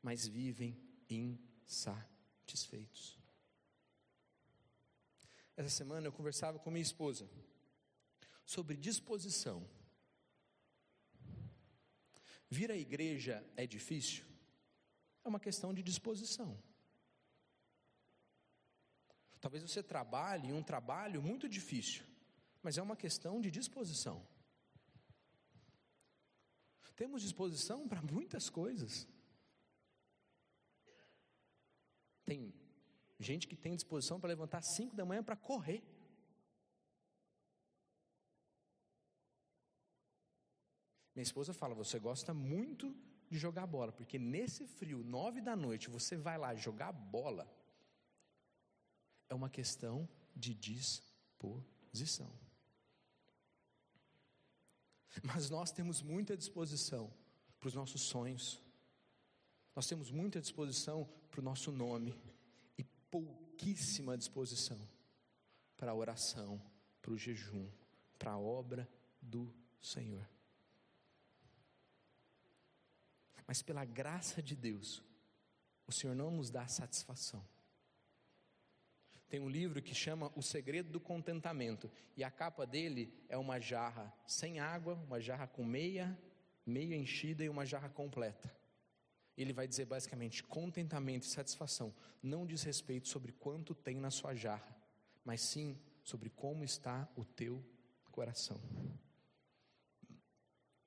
mas 0.00 0.28
vivem 0.28 0.78
insatisfeitos? 1.10 3.18
Essa 5.56 5.70
semana 5.70 6.06
eu 6.06 6.12
conversava 6.12 6.58
com 6.58 6.70
minha 6.70 6.82
esposa 6.82 7.28
sobre 8.44 8.76
disposição. 8.76 9.66
Vir 12.50 12.70
à 12.70 12.76
igreja 12.76 13.44
é 13.56 13.66
difícil? 13.66 14.24
É 15.24 15.28
uma 15.28 15.40
questão 15.40 15.72
de 15.72 15.82
disposição. 15.82 16.62
Talvez 19.40 19.62
você 19.62 19.82
trabalhe 19.82 20.52
um 20.52 20.62
trabalho 20.62 21.20
muito 21.22 21.48
difícil, 21.48 22.04
mas 22.62 22.78
é 22.78 22.82
uma 22.82 22.96
questão 22.96 23.40
de 23.40 23.50
disposição. 23.50 24.26
Temos 26.96 27.22
disposição 27.22 27.88
para 27.88 28.00
muitas 28.00 28.48
coisas. 28.48 29.08
Tem 32.24 32.54
Gente 33.18 33.46
que 33.46 33.56
tem 33.56 33.76
disposição 33.76 34.18
para 34.18 34.28
levantar 34.28 34.62
5 34.62 34.94
da 34.96 35.04
manhã 35.04 35.22
para 35.22 35.36
correr. 35.36 35.82
Minha 41.14 41.22
esposa 41.22 41.52
fala: 41.52 41.74
você 41.74 41.98
gosta 41.98 42.34
muito 42.34 42.94
de 43.30 43.38
jogar 43.38 43.66
bola, 43.66 43.92
porque 43.92 44.18
nesse 44.18 44.66
frio, 44.66 45.02
nove 45.04 45.40
da 45.40 45.56
noite, 45.56 45.88
você 45.90 46.16
vai 46.16 46.36
lá 46.36 46.54
jogar 46.54 46.92
bola. 46.92 47.48
É 49.28 49.34
uma 49.34 49.48
questão 49.48 50.08
de 50.34 50.54
disposição. 50.54 52.30
Mas 55.22 55.48
nós 55.48 55.70
temos 55.70 56.02
muita 56.02 56.36
disposição 56.36 57.12
para 57.60 57.68
os 57.68 57.74
nossos 57.74 58.02
sonhos, 58.02 58.60
nós 59.74 59.86
temos 59.86 60.10
muita 60.10 60.40
disposição 60.40 61.08
para 61.30 61.40
o 61.40 61.44
nosso 61.44 61.72
nome, 61.72 62.14
pouquíssima 63.10 64.18
disposição 64.18 64.78
para 65.76 65.92
a 65.92 65.94
oração, 65.94 66.60
para 67.00 67.12
o 67.12 67.16
jejum, 67.16 67.68
para 68.18 68.32
a 68.32 68.38
obra 68.38 68.88
do 69.20 69.52
Senhor. 69.80 70.33
Mas 73.46 73.62
pela 73.62 73.84
graça 73.84 74.42
de 74.42 74.56
Deus, 74.56 75.02
o 75.86 75.92
Senhor 75.92 76.14
não 76.14 76.30
nos 76.30 76.50
dá 76.50 76.66
satisfação. 76.66 77.44
Tem 79.28 79.40
um 79.40 79.48
livro 79.48 79.82
que 79.82 79.94
chama 79.94 80.30
O 80.36 80.42
Segredo 80.42 80.92
do 80.92 81.00
Contentamento, 81.00 81.90
e 82.16 82.22
a 82.22 82.30
capa 82.30 82.66
dele 82.66 83.12
é 83.28 83.36
uma 83.36 83.58
jarra 83.58 84.12
sem 84.26 84.60
água, 84.60 84.94
uma 84.94 85.20
jarra 85.20 85.46
com 85.46 85.64
meia, 85.64 86.16
meia 86.64 86.96
enchida 86.96 87.42
e 87.42 87.48
uma 87.48 87.66
jarra 87.66 87.88
completa. 87.88 88.54
Ele 89.36 89.52
vai 89.52 89.66
dizer 89.66 89.86
basicamente: 89.86 90.42
contentamento 90.44 91.26
e 91.26 91.30
satisfação 91.30 91.92
não 92.22 92.46
diz 92.46 92.62
respeito 92.62 93.08
sobre 93.08 93.32
quanto 93.32 93.74
tem 93.74 93.96
na 93.96 94.10
sua 94.10 94.34
jarra, 94.34 94.76
mas 95.24 95.40
sim 95.40 95.78
sobre 96.02 96.30
como 96.30 96.62
está 96.62 97.08
o 97.16 97.24
teu 97.24 97.64
coração. 98.12 98.60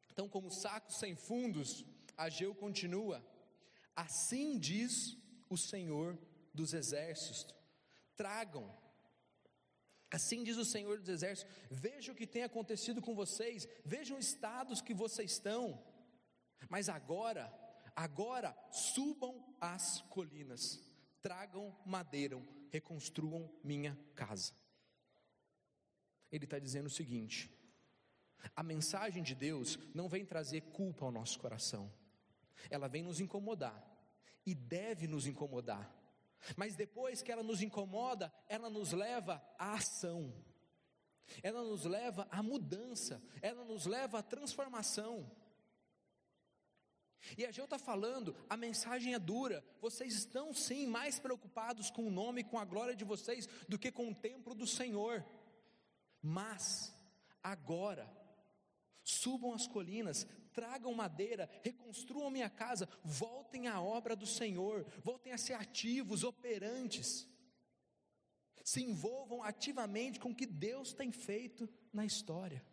Então, 0.09 0.29
como 0.29 0.49
sacos 0.49 0.97
sem 0.97 1.15
fundos, 1.15 1.85
Ageu 2.17 2.53
continua: 2.55 3.23
Assim 3.95 4.57
diz 4.57 5.17
o 5.49 5.57
Senhor 5.57 6.17
dos 6.53 6.73
exércitos: 6.73 7.53
tragam. 8.15 8.75
Assim 10.09 10.43
diz 10.43 10.57
o 10.57 10.65
Senhor 10.65 10.99
dos 10.99 11.09
exércitos: 11.09 11.53
veja 11.69 12.11
o 12.11 12.15
que 12.15 12.25
tem 12.25 12.43
acontecido 12.43 13.01
com 13.01 13.13
vocês, 13.13 13.67
vejam 13.85 14.17
os 14.17 14.27
estados 14.27 14.81
que 14.81 14.93
vocês 14.93 15.33
estão. 15.33 15.83
Mas 16.69 16.89
agora, 16.89 17.53
agora 17.95 18.57
subam 18.71 19.55
as 19.61 20.01
colinas, 20.09 20.81
tragam 21.21 21.75
madeira, 21.85 22.41
reconstruam 22.69 23.51
minha 23.63 23.97
casa. 24.15 24.53
Ele 26.31 26.45
está 26.45 26.57
dizendo 26.57 26.87
o 26.87 26.91
seguinte: 26.91 27.51
a 28.55 28.63
mensagem 28.63 29.23
de 29.23 29.35
Deus 29.35 29.77
não 29.93 30.07
vem 30.07 30.25
trazer 30.25 30.61
culpa 30.71 31.05
ao 31.05 31.11
nosso 31.11 31.39
coração, 31.39 31.91
ela 32.69 32.87
vem 32.87 33.03
nos 33.03 33.19
incomodar, 33.19 33.83
e 34.45 34.55
deve 34.55 35.07
nos 35.07 35.27
incomodar, 35.27 35.93
mas 36.55 36.75
depois 36.75 37.21
que 37.21 37.31
ela 37.31 37.43
nos 37.43 37.61
incomoda, 37.61 38.33
ela 38.47 38.69
nos 38.69 38.91
leva 38.91 39.43
à 39.57 39.73
ação, 39.73 40.33
ela 41.43 41.61
nos 41.63 41.85
leva 41.85 42.27
à 42.31 42.41
mudança, 42.41 43.21
ela 43.41 43.63
nos 43.65 43.85
leva 43.85 44.19
à 44.19 44.23
transformação. 44.23 45.29
E 47.37 47.45
a 47.45 47.51
Geu 47.51 47.65
está 47.65 47.77
falando, 47.77 48.35
a 48.49 48.55
mensagem 48.55 49.13
é 49.13 49.19
dura, 49.19 49.63
vocês 49.81 50.13
estão 50.13 50.53
sim 50.53 50.87
mais 50.87 51.19
preocupados 51.19 51.89
com 51.89 52.07
o 52.07 52.11
nome 52.11 52.43
com 52.43 52.57
a 52.57 52.63
glória 52.63 52.95
de 52.95 53.03
vocês 53.03 53.47
do 53.67 53.77
que 53.77 53.91
com 53.91 54.09
o 54.09 54.15
templo 54.15 54.53
do 54.53 54.67
Senhor. 54.67 55.25
Mas, 56.21 56.93
agora, 57.43 58.09
subam 59.03 59.53
as 59.53 59.67
colinas, 59.67 60.27
tragam 60.57 60.91
madeira, 60.91 61.47
reconstruam 61.61 62.31
minha 62.31 62.49
casa, 62.49 62.89
voltem 63.03 63.67
à 63.67 63.79
obra 63.79 64.15
do 64.15 64.25
Senhor, 64.25 64.83
voltem 65.03 65.31
a 65.31 65.37
ser 65.37 65.53
ativos, 65.53 66.23
operantes, 66.23 67.27
se 68.63 68.81
envolvam 68.81 69.43
ativamente 69.43 70.19
com 70.19 70.31
o 70.31 70.35
que 70.35 70.47
Deus 70.47 70.93
tem 70.93 71.11
feito 71.11 71.69
na 71.93 72.03
história. 72.03 72.65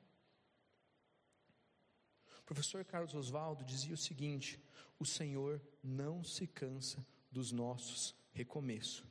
O 2.41 2.43
professor 2.47 2.83
Carlos 2.87 3.15
Oswaldo 3.15 3.63
dizia 3.63 3.93
o 3.93 3.99
seguinte: 3.99 4.59
o 4.99 5.05
Senhor 5.05 5.61
não 5.83 6.25
se 6.25 6.47
cansa 6.47 7.07
dos 7.31 7.53
nossos 7.53 8.15
recomeços, 8.33 9.05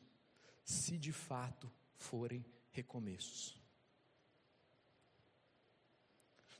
se 0.63 0.97
de 0.97 1.11
fato 1.11 1.71
forem 1.95 2.43
recomeços. 2.71 3.62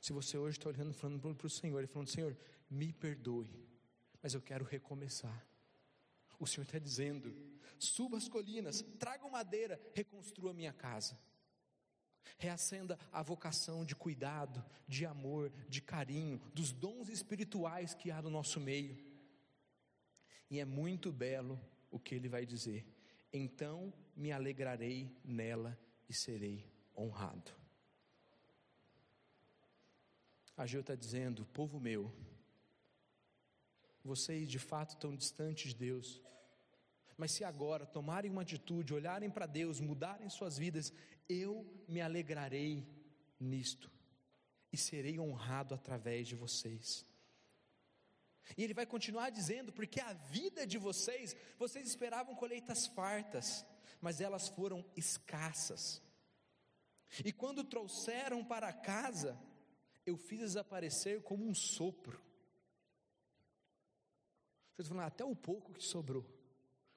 Se 0.04 0.12
você 0.12 0.36
hoje 0.36 0.58
está 0.58 0.68
olhando 0.68 0.92
falando 0.92 1.34
para 1.34 1.46
o 1.46 1.48
Senhor 1.48 1.82
e 1.82 1.86
falando, 1.86 2.10
Senhor, 2.10 2.36
me 2.68 2.92
perdoe, 2.92 3.48
mas 4.22 4.34
eu 4.34 4.42
quero 4.42 4.62
recomeçar. 4.62 5.48
O 6.38 6.46
Senhor 6.46 6.64
está 6.64 6.78
dizendo: 6.78 7.34
suba 7.78 8.18
as 8.18 8.28
colinas, 8.28 8.82
traga 8.98 9.26
madeira, 9.30 9.80
reconstrua 9.94 10.52
minha 10.52 10.74
casa. 10.74 11.18
Reacenda 12.36 12.98
a 13.10 13.22
vocação 13.22 13.82
de 13.82 13.96
cuidado, 13.96 14.62
de 14.86 15.06
amor, 15.06 15.50
de 15.70 15.80
carinho, 15.80 16.38
dos 16.52 16.70
dons 16.70 17.08
espirituais 17.08 17.94
que 17.94 18.10
há 18.10 18.20
no 18.20 18.28
nosso 18.28 18.60
meio. 18.60 19.02
E 20.50 20.60
é 20.60 20.66
muito 20.66 21.10
belo 21.10 21.58
o 21.90 21.98
que 21.98 22.14
ele 22.14 22.28
vai 22.28 22.44
dizer: 22.44 22.86
então 23.32 23.90
me 24.14 24.32
alegrarei 24.32 25.10
nela 25.24 25.78
e 26.06 26.12
serei 26.12 26.70
honrado. 26.94 27.63
Ageu 30.56 30.80
está 30.80 30.94
dizendo: 30.94 31.44
povo 31.46 31.80
meu, 31.80 32.12
vocês 34.04 34.48
de 34.48 34.58
fato 34.58 34.90
estão 34.90 35.16
distantes 35.16 35.72
de 35.72 35.78
Deus, 35.78 36.22
mas 37.16 37.32
se 37.32 37.44
agora 37.44 37.86
tomarem 37.86 38.30
uma 38.30 38.42
atitude, 38.42 38.94
olharem 38.94 39.30
para 39.30 39.46
Deus, 39.46 39.80
mudarem 39.80 40.28
suas 40.28 40.58
vidas, 40.58 40.92
eu 41.28 41.66
me 41.88 42.00
alegrarei 42.00 42.86
nisto 43.40 43.90
e 44.72 44.76
serei 44.76 45.18
honrado 45.18 45.74
através 45.74 46.28
de 46.28 46.34
vocês. 46.34 47.06
E 48.56 48.62
ele 48.62 48.74
vai 48.74 48.86
continuar 48.86 49.30
dizendo: 49.30 49.72
porque 49.72 50.00
a 50.00 50.12
vida 50.12 50.66
de 50.66 50.78
vocês, 50.78 51.34
vocês 51.58 51.88
esperavam 51.88 52.34
colheitas 52.34 52.86
fartas, 52.86 53.64
mas 54.00 54.20
elas 54.20 54.48
foram 54.48 54.84
escassas. 54.96 56.02
E 57.24 57.32
quando 57.32 57.64
trouxeram 57.64 58.44
para 58.44 58.72
casa, 58.72 59.38
eu 60.06 60.16
fiz 60.16 60.40
desaparecer 60.40 61.22
como 61.22 61.46
um 61.46 61.54
sopro. 61.54 62.20
Vocês 64.74 64.88
falando, 64.88 65.06
até 65.06 65.24
o 65.24 65.36
pouco 65.36 65.72
que 65.72 65.84
sobrou. 65.84 66.24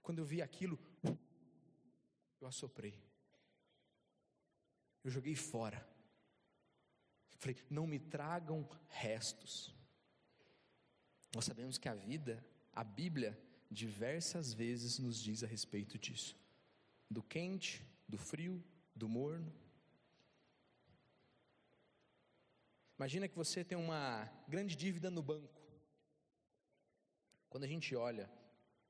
Quando 0.02 0.20
eu 0.20 0.26
vi 0.26 0.42
aquilo, 0.42 0.80
eu 2.42 2.48
assoprei. 2.48 3.00
Eu 5.04 5.12
joguei 5.12 5.36
fora. 5.36 5.88
Falei, 7.40 7.56
não 7.70 7.86
me 7.86 8.00
tragam 8.00 8.68
restos. 8.90 9.74
Nós 11.36 11.46
sabemos 11.46 11.78
que 11.78 11.88
a 11.88 11.94
vida, 11.94 12.44
a 12.74 12.84
Bíblia, 12.84 13.38
diversas 13.70 14.54
vezes 14.54 14.98
nos 14.98 15.22
diz 15.22 15.44
a 15.44 15.48
respeito 15.48 16.00
disso: 16.00 16.36
do 17.10 17.22
quente, 17.22 17.86
do 18.08 18.18
frio, 18.18 18.64
do 18.96 19.08
morno. 19.08 19.54
Imagina 22.98 23.28
que 23.28 23.36
você 23.36 23.64
tem 23.64 23.78
uma 23.78 24.28
grande 24.48 24.76
dívida 24.76 25.12
no 25.12 25.22
banco. 25.22 25.62
Quando 27.48 27.64
a 27.64 27.68
gente 27.68 27.96
olha 27.96 28.30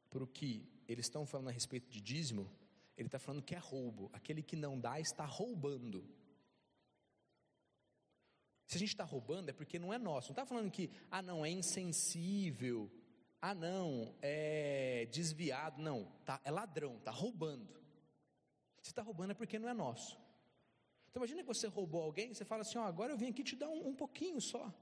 para 0.09 0.23
o 0.23 0.27
que 0.27 0.65
eles 0.87 1.05
estão 1.05 1.25
falando 1.25 1.49
a 1.49 1.51
respeito 1.51 1.89
de 1.89 1.99
dízimo, 1.99 2.49
ele 2.95 3.07
está 3.07 3.19
falando 3.19 3.43
que 3.43 3.53
é 3.53 3.57
roubo. 3.57 4.09
Aquele 4.13 4.41
que 4.41 4.55
não 4.55 4.79
dá 4.79 4.97
está 4.99 5.25
roubando. 5.25 6.09
Se 8.65 8.77
a 8.77 8.79
gente 8.79 8.89
está 8.89 9.03
roubando 9.03 9.49
é 9.49 9.53
porque 9.53 9.77
não 9.77 9.93
é 9.93 9.97
nosso. 9.97 10.29
Não 10.29 10.33
está 10.33 10.45
falando 10.45 10.71
que, 10.71 10.89
ah, 11.11 11.21
não, 11.21 11.45
é 11.45 11.49
insensível. 11.49 12.89
Ah, 13.41 13.53
não, 13.53 14.15
é 14.21 15.05
desviado. 15.11 15.81
Não, 15.81 16.05
tá, 16.25 16.39
é 16.45 16.51
ladrão, 16.51 16.97
está 16.97 17.11
roubando. 17.11 17.75
Se 18.81 18.91
está 18.91 19.01
roubando 19.01 19.31
é 19.31 19.33
porque 19.35 19.59
não 19.59 19.67
é 19.67 19.73
nosso. 19.73 20.17
Então 21.09 21.21
imagina 21.21 21.41
que 21.41 21.47
você 21.47 21.67
roubou 21.67 22.03
alguém, 22.03 22.33
você 22.33 22.45
fala 22.45 22.61
assim, 22.61 22.77
ó, 22.77 22.83
agora 22.83 23.11
eu 23.11 23.17
vim 23.17 23.29
aqui 23.29 23.43
te 23.43 23.55
dar 23.55 23.69
um, 23.69 23.89
um 23.89 23.95
pouquinho 23.95 24.39
só. 24.39 24.73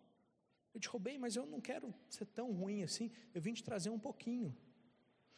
Eu 0.73 0.79
te 0.79 0.87
roubei, 0.87 1.17
mas 1.17 1.35
eu 1.35 1.45
não 1.45 1.61
quero 1.61 1.93
ser 2.09 2.25
tão 2.25 2.51
ruim 2.51 2.83
assim. 2.83 3.11
Eu 3.33 3.41
vim 3.41 3.53
te 3.53 3.63
trazer 3.63 3.89
um 3.89 3.99
pouquinho. 3.99 4.55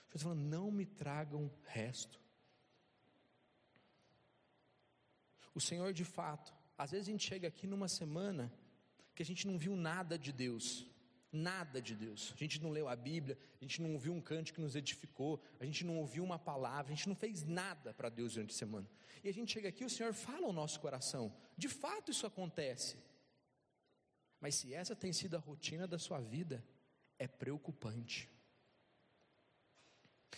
Jesus 0.07 0.23
falando, 0.23 0.41
não 0.41 0.71
me 0.71 0.85
tragam 0.85 1.51
resto. 1.65 2.19
O 5.53 5.59
Senhor 5.59 5.93
de 5.93 6.05
fato, 6.05 6.53
às 6.77 6.91
vezes 6.91 7.07
a 7.07 7.11
gente 7.11 7.27
chega 7.27 7.47
aqui 7.47 7.67
numa 7.67 7.87
semana 7.87 8.51
que 9.13 9.23
a 9.23 9.25
gente 9.25 9.47
não 9.47 9.57
viu 9.57 9.75
nada 9.75 10.17
de 10.17 10.31
Deus, 10.31 10.87
nada 11.37 11.81
de 11.81 11.95
Deus. 11.95 12.33
A 12.35 12.37
gente 12.37 12.61
não 12.61 12.69
leu 12.69 12.87
a 12.87 12.95
Bíblia, 12.95 13.37
a 13.61 13.63
gente 13.63 13.81
não 13.81 13.93
ouviu 13.93 14.13
um 14.13 14.21
canto 14.21 14.53
que 14.53 14.61
nos 14.61 14.75
edificou, 14.75 15.41
a 15.59 15.65
gente 15.65 15.85
não 15.85 15.97
ouviu 15.97 16.23
uma 16.23 16.39
palavra, 16.39 16.91
a 16.91 16.95
gente 16.95 17.07
não 17.07 17.15
fez 17.15 17.43
nada 17.43 17.93
para 17.93 18.09
Deus 18.09 18.33
durante 18.33 18.53
a 18.53 18.57
semana. 18.57 18.89
E 19.23 19.29
a 19.29 19.33
gente 19.33 19.51
chega 19.51 19.69
aqui, 19.69 19.85
o 19.85 19.89
Senhor 19.89 20.13
fala 20.13 20.47
ao 20.47 20.53
nosso 20.53 20.79
coração. 20.79 21.33
De 21.57 21.69
fato 21.69 22.11
isso 22.11 22.25
acontece. 22.25 22.97
Mas 24.39 24.55
se 24.55 24.73
essa 24.73 24.95
tem 24.95 25.13
sido 25.13 25.35
a 25.35 25.39
rotina 25.39 25.87
da 25.87 25.97
sua 25.97 26.19
vida, 26.19 26.63
é 27.17 27.27
preocupante. 27.27 28.29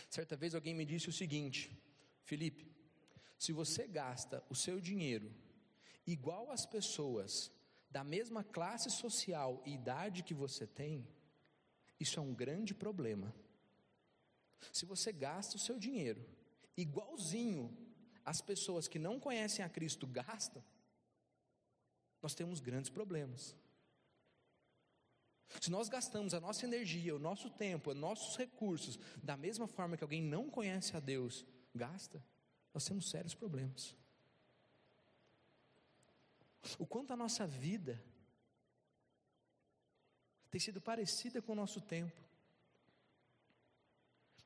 Certa 0.09 0.35
vez 0.35 0.55
alguém 0.55 0.73
me 0.73 0.85
disse 0.85 1.09
o 1.09 1.13
seguinte: 1.13 1.71
Felipe, 2.23 2.71
se 3.37 3.51
você 3.51 3.87
gasta 3.87 4.43
o 4.49 4.55
seu 4.55 4.79
dinheiro 4.79 5.33
igual 6.05 6.51
às 6.51 6.65
pessoas 6.65 7.51
da 7.89 8.03
mesma 8.03 8.43
classe 8.43 8.89
social 8.89 9.61
e 9.65 9.73
idade 9.73 10.23
que 10.23 10.33
você 10.33 10.67
tem, 10.67 11.07
isso 11.99 12.19
é 12.19 12.21
um 12.21 12.33
grande 12.33 12.73
problema. 12.73 13.33
Se 14.71 14.85
você 14.85 15.11
gasta 15.11 15.55
o 15.55 15.59
seu 15.59 15.79
dinheiro 15.79 16.25
igualzinho 16.77 17.75
às 18.23 18.41
pessoas 18.41 18.87
que 18.87 18.99
não 18.99 19.19
conhecem 19.19 19.65
a 19.65 19.69
Cristo 19.69 20.07
gastam, 20.07 20.63
nós 22.21 22.33
temos 22.33 22.59
grandes 22.59 22.89
problemas. 22.89 23.55
Se 25.59 25.71
nós 25.71 25.89
gastamos 25.89 26.33
a 26.33 26.39
nossa 26.39 26.65
energia, 26.65 27.15
o 27.15 27.19
nosso 27.19 27.49
tempo, 27.49 27.89
os 27.89 27.97
nossos 27.97 28.37
recursos 28.37 28.99
da 29.23 29.35
mesma 29.35 29.67
forma 29.67 29.97
que 29.97 30.03
alguém 30.03 30.21
não 30.21 30.49
conhece 30.49 30.95
a 30.95 30.99
Deus 30.99 31.45
gasta, 31.73 32.23
nós 32.73 32.85
temos 32.85 33.09
sérios 33.09 33.33
problemas. 33.33 33.95
O 36.77 36.85
quanto 36.85 37.11
a 37.11 37.17
nossa 37.17 37.47
vida 37.47 38.03
tem 40.49 40.59
sido 40.59 40.81
parecida 40.81 41.41
com 41.41 41.53
o 41.53 41.55
nosso 41.55 41.79
tempo. 41.79 42.21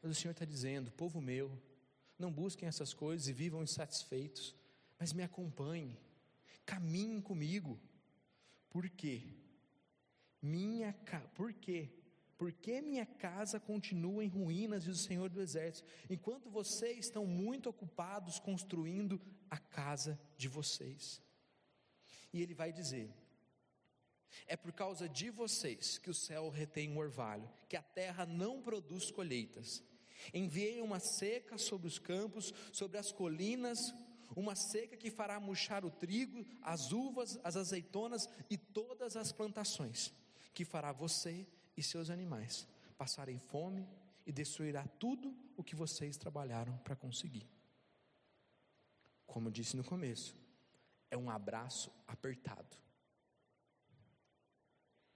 Mas 0.01 0.11
o 0.11 0.15
Senhor 0.15 0.31
está 0.31 0.45
dizendo: 0.45 0.91
povo 0.91 1.21
meu, 1.21 1.57
não 2.19 2.31
busquem 2.31 2.67
essas 2.67 2.93
coisas 2.93 3.27
e 3.27 3.33
vivam 3.33 3.63
insatisfeitos, 3.63 4.55
mas 4.99 5.13
me 5.13 5.23
acompanhem, 5.23 5.97
caminhem 6.65 7.21
comigo. 7.21 7.79
Por 8.69 8.89
quê? 8.89 9.23
Minha 10.41 10.93
por 11.33 11.53
quê? 11.53 11.89
Porque 12.37 12.81
minha 12.81 13.05
casa 13.05 13.59
continua 13.59 14.23
em 14.25 14.27
ruínas, 14.27 14.83
diz 14.83 14.99
o 14.99 15.03
Senhor 15.03 15.29
do 15.29 15.41
Exército, 15.41 15.87
enquanto 16.09 16.49
vocês 16.49 17.05
estão 17.05 17.25
muito 17.25 17.69
ocupados 17.69 18.39
construindo 18.39 19.21
a 19.49 19.57
casa 19.57 20.19
de 20.35 20.49
vocês. 20.49 21.21
E 22.33 22.41
ele 22.41 22.53
vai 22.53 22.73
dizer: 22.73 23.13
é 24.47 24.57
por 24.57 24.73
causa 24.73 25.07
de 25.07 25.29
vocês 25.29 25.97
que 25.97 26.09
o 26.09 26.13
céu 26.13 26.49
retém 26.49 26.91
o 26.91 26.97
orvalho, 26.97 27.49
que 27.69 27.77
a 27.77 27.81
terra 27.81 28.25
não 28.25 28.61
produz 28.61 29.11
colheitas. 29.11 29.83
Enviei 30.33 30.81
uma 30.81 30.99
seca 30.99 31.57
sobre 31.57 31.87
os 31.87 31.99
campos, 31.99 32.53
sobre 32.71 32.97
as 32.97 33.11
colinas, 33.11 33.93
uma 34.35 34.55
seca 34.55 34.97
que 34.97 35.11
fará 35.11 35.39
murchar 35.39 35.85
o 35.85 35.91
trigo, 35.91 36.45
as 36.61 36.91
uvas, 36.91 37.39
as 37.43 37.55
azeitonas 37.55 38.27
e 38.49 38.57
todas 38.57 39.15
as 39.15 39.31
plantações, 39.31 40.11
que 40.53 40.65
fará 40.65 40.91
você 40.91 41.45
e 41.75 41.83
seus 41.83 42.09
animais 42.09 42.67
passarem 42.97 43.37
fome 43.37 43.87
e 44.25 44.31
destruirá 44.31 44.87
tudo 44.87 45.35
o 45.57 45.63
que 45.63 45.75
vocês 45.75 46.15
trabalharam 46.15 46.77
para 46.77 46.95
conseguir. 46.95 47.45
Como 49.25 49.51
disse 49.51 49.75
no 49.75 49.83
começo, 49.83 50.35
é 51.13 51.17
um 51.17 51.29
abraço 51.29 51.91
apertado. 52.07 52.75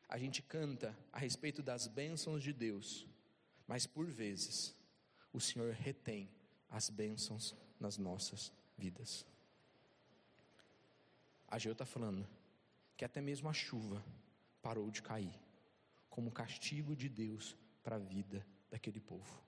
A 0.08 0.16
gente 0.18 0.44
canta 0.44 0.96
a 1.12 1.18
respeito 1.18 1.64
das 1.64 1.88
bênçãos 1.88 2.44
de 2.44 2.54
Deus, 2.54 3.08
mas 3.66 3.88
por 3.88 4.06
vezes 4.06 4.76
o 5.34 5.42
Senhor 5.42 5.74
retém 5.74 6.30
as 6.70 6.92
bênçãos 6.92 7.56
nas 7.80 7.98
nossas 7.98 8.54
vidas. 8.78 9.26
A 11.48 11.58
Geu 11.58 11.72
está 11.72 11.86
falando 11.86 12.28
que 12.96 13.04
até 13.04 13.20
mesmo 13.20 13.50
a 13.50 13.54
chuva 13.54 14.06
parou 14.62 14.92
de 14.92 15.02
cair, 15.02 15.34
como 16.12 16.32
castigo 16.32 16.96
de 16.96 17.10
Deus 17.10 17.58
para 17.82 17.96
a 17.96 18.00
vida 18.00 18.46
daquele 18.70 19.00
povo. 19.00 19.42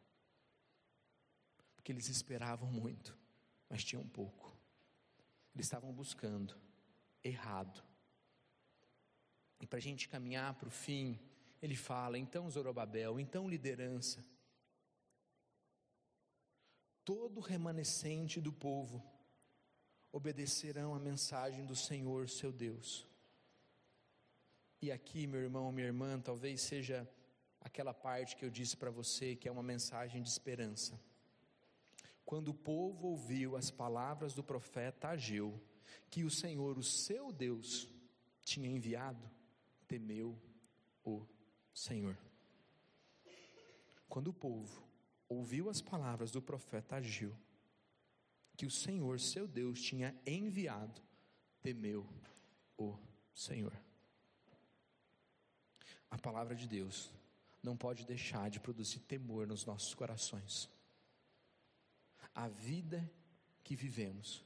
Porque 1.76 1.92
eles 1.92 2.10
esperavam 2.10 2.72
muito, 2.72 3.16
mas 3.70 3.84
tinham 3.84 4.06
pouco. 4.08 4.59
Eles 5.54 5.66
estavam 5.66 5.92
buscando 5.92 6.56
errado. 7.24 7.84
E 9.60 9.68
para 9.68 9.78
a 9.78 9.82
gente 9.82 10.08
caminhar 10.08 10.54
para 10.56 10.68
o 10.68 10.72
fim, 10.72 11.20
ele 11.62 11.76
fala: 11.76 12.18
então 12.18 12.50
Zorobabel, 12.50 13.20
então 13.20 13.50
liderança, 13.50 14.26
todo 17.04 17.40
remanescente 17.42 18.40
do 18.40 18.54
povo 18.54 19.04
obedecerão 20.12 20.96
a 20.96 21.00
mensagem 21.00 21.66
do 21.66 21.76
Senhor 21.76 22.30
seu 22.30 22.52
Deus. 22.52 23.08
E 24.82 24.92
aqui, 24.92 25.28
meu 25.28 25.42
irmão, 25.42 25.72
minha 25.72 25.88
irmã, 25.88 26.20
talvez 26.20 26.62
seja 26.62 27.08
aquela 27.60 27.94
parte 27.94 28.36
que 28.36 28.46
eu 28.46 28.50
disse 28.50 28.78
para 28.78 28.90
você 28.90 29.36
que 29.36 29.48
é 29.48 29.52
uma 29.52 29.62
mensagem 29.62 30.22
de 30.22 30.30
esperança. 30.30 31.00
Quando 32.30 32.50
o 32.50 32.54
povo 32.54 33.08
ouviu 33.08 33.58
as 33.58 33.72
palavras 33.72 34.36
do 34.36 34.44
profeta 34.44 35.08
Ageu, 35.08 35.60
que 36.12 36.24
o 36.24 36.30
Senhor, 36.30 36.78
o 36.78 36.84
seu 36.84 37.32
Deus, 37.32 37.90
tinha 38.44 38.70
enviado, 38.70 39.28
temeu 39.88 40.40
o 41.04 41.26
Senhor. 41.74 42.16
Quando 44.08 44.28
o 44.28 44.34
povo 44.34 44.80
ouviu 45.28 45.72
as 45.72 45.82
palavras 45.82 46.30
do 46.30 46.40
profeta 46.40 46.98
Agil, 46.98 47.36
que 48.56 48.68
o 48.68 48.70
Senhor, 48.70 49.20
seu 49.20 49.48
Deus, 49.48 49.82
tinha 49.82 50.16
enviado, 50.24 51.02
temeu 51.64 52.08
o 52.78 52.96
Senhor. 53.34 53.74
A 56.12 56.18
palavra 56.20 56.56
de 56.56 56.68
Deus 56.68 57.12
não 57.64 57.76
pode 57.76 58.06
deixar 58.06 58.52
de 58.52 58.60
produzir 58.60 59.00
temor 59.00 59.48
nos 59.48 59.66
nossos 59.66 59.96
corações. 59.96 60.70
A 62.34 62.48
vida 62.48 63.10
que 63.64 63.76
vivemos 63.76 64.46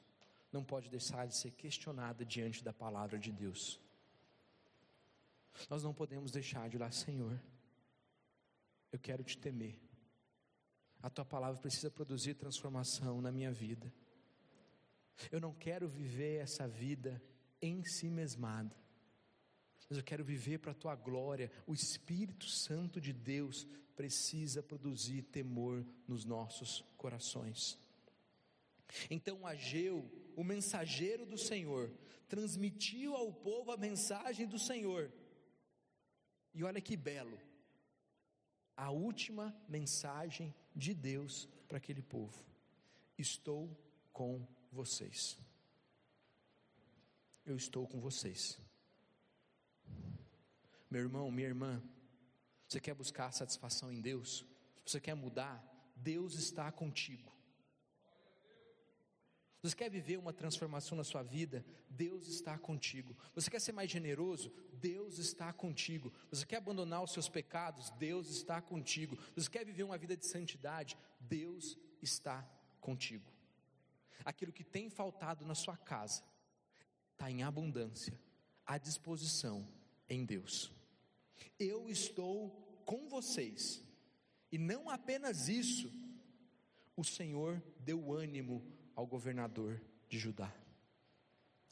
não 0.52 0.64
pode 0.64 0.90
deixar 0.90 1.28
de 1.28 1.40
ser 1.40 1.52
questionada 1.52 2.26
diante 2.26 2.64
da 2.64 2.74
palavra 2.74 3.18
de 3.18 3.32
Deus. 3.32 3.80
Nós 5.70 5.84
não 5.84 5.94
podemos 5.94 6.32
deixar 6.32 6.70
de 6.70 6.78
lá, 6.78 6.92
Senhor, 6.92 7.40
eu 8.92 9.00
quero 9.00 9.24
te 9.24 9.38
temer 9.38 9.80
a 11.04 11.10
tua 11.10 11.26
palavra 11.26 11.60
precisa 11.60 11.92
produzir 11.92 12.34
transformação 12.36 13.22
na 13.22 13.30
minha 13.30 13.52
vida. 13.52 13.94
Eu 15.30 15.42
não 15.42 15.54
quero 15.54 15.90
viver 15.90 16.42
essa 16.42 16.66
vida 16.66 17.22
em 17.62 17.84
si 17.84 18.10
mesmada, 18.10 18.74
mas 19.94 20.00
eu 20.00 20.04
quero 20.04 20.24
viver 20.24 20.58
para 20.58 20.72
a 20.72 20.76
tua 20.76 20.96
glória. 20.96 21.52
O 21.68 21.74
Espírito 21.76 22.48
Santo 22.48 23.00
de 23.00 23.14
Deus 23.14 23.68
precisa 23.96 24.64
produzir 24.64 25.22
temor 25.22 25.86
nos 26.08 26.26
nossos 26.26 26.84
corações. 26.98 27.78
Então 29.08 29.46
Ageu, 29.46 30.12
o 30.36 30.44
mensageiro 30.44 31.28
do 31.28 31.38
Senhor, 31.38 31.92
transmitiu 32.28 33.16
ao 33.16 33.32
povo 33.32 33.72
a 33.72 33.78
mensagem 33.78 34.48
do 34.48 34.58
Senhor. 34.58 35.14
E 36.56 36.64
olha 36.64 36.82
que 36.82 36.98
belo, 36.98 37.40
a 38.76 38.90
última 38.90 39.56
mensagem 39.70 40.52
de 40.76 40.96
Deus 40.96 41.48
para 41.68 41.78
aquele 41.78 42.02
povo: 42.02 42.44
Estou 43.16 43.70
com 44.12 44.44
vocês. 44.72 45.38
Eu 47.46 47.56
estou 47.56 47.88
com 47.88 48.00
vocês. 48.00 48.63
Meu 50.94 51.02
irmão, 51.02 51.32
minha 51.32 51.48
irmã, 51.48 51.82
você 52.68 52.80
quer 52.80 52.94
buscar 52.94 53.32
satisfação 53.32 53.92
em 53.92 54.00
Deus? 54.00 54.46
Você 54.86 55.00
quer 55.00 55.16
mudar? 55.16 55.60
Deus 55.96 56.36
está 56.36 56.72
contigo. 56.72 57.34
Você 59.64 59.76
quer 59.76 59.90
viver 59.90 60.18
uma 60.18 60.32
transformação 60.32 60.96
na 60.96 61.04
sua 61.04 61.24
vida? 61.24 61.66
Deus 61.90 62.28
está 62.28 62.60
contigo. 62.60 63.18
Você 63.34 63.50
quer 63.50 63.60
ser 63.60 63.72
mais 63.72 63.90
generoso? 63.90 64.54
Deus 64.72 65.18
está 65.18 65.52
contigo. 65.52 66.14
Você 66.30 66.46
quer 66.46 66.58
abandonar 66.58 67.02
os 67.04 67.12
seus 67.12 67.28
pecados? 67.28 67.90
Deus 67.98 68.30
está 68.30 68.62
contigo. 68.62 69.18
Você 69.36 69.50
quer 69.50 69.66
viver 69.66 69.82
uma 69.82 69.98
vida 69.98 70.16
de 70.16 70.28
santidade? 70.28 70.96
Deus 71.20 71.76
está 72.04 72.48
contigo. 72.80 73.34
Aquilo 74.24 74.54
que 74.54 74.64
tem 74.64 74.92
faltado 74.92 75.44
na 75.44 75.56
sua 75.56 75.76
casa 75.76 76.24
está 77.14 77.32
em 77.32 77.42
abundância, 77.42 78.16
à 78.64 78.78
disposição 78.78 79.68
em 80.08 80.24
Deus. 80.24 80.72
Eu 81.60 81.90
estou 81.90 82.50
com 82.86 83.08
vocês, 83.08 83.82
e 84.52 84.58
não 84.58 84.90
apenas 84.90 85.48
isso, 85.48 85.92
o 86.96 87.04
Senhor 87.04 87.62
deu 87.80 88.14
ânimo 88.14 88.64
ao 88.96 89.08
governador 89.08 89.82
de 90.08 90.20
Judá. 90.20 90.54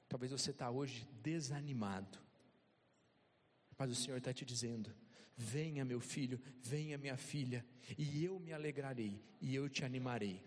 Talvez 0.07 0.31
você 0.31 0.51
está 0.51 0.69
hoje 0.69 1.07
desanimado, 1.21 2.19
mas 3.77 3.91
o 3.91 3.95
Senhor 3.95 4.17
está 4.17 4.33
te 4.33 4.43
dizendo: 4.43 4.93
venha, 5.37 5.85
meu 5.85 5.99
filho, 5.99 6.41
venha, 6.61 6.97
minha 6.97 7.17
filha, 7.17 7.65
e 7.97 8.23
eu 8.23 8.39
me 8.39 8.53
alegrarei 8.53 9.23
e 9.39 9.55
eu 9.55 9.69
te 9.69 9.85
animarei. 9.85 10.43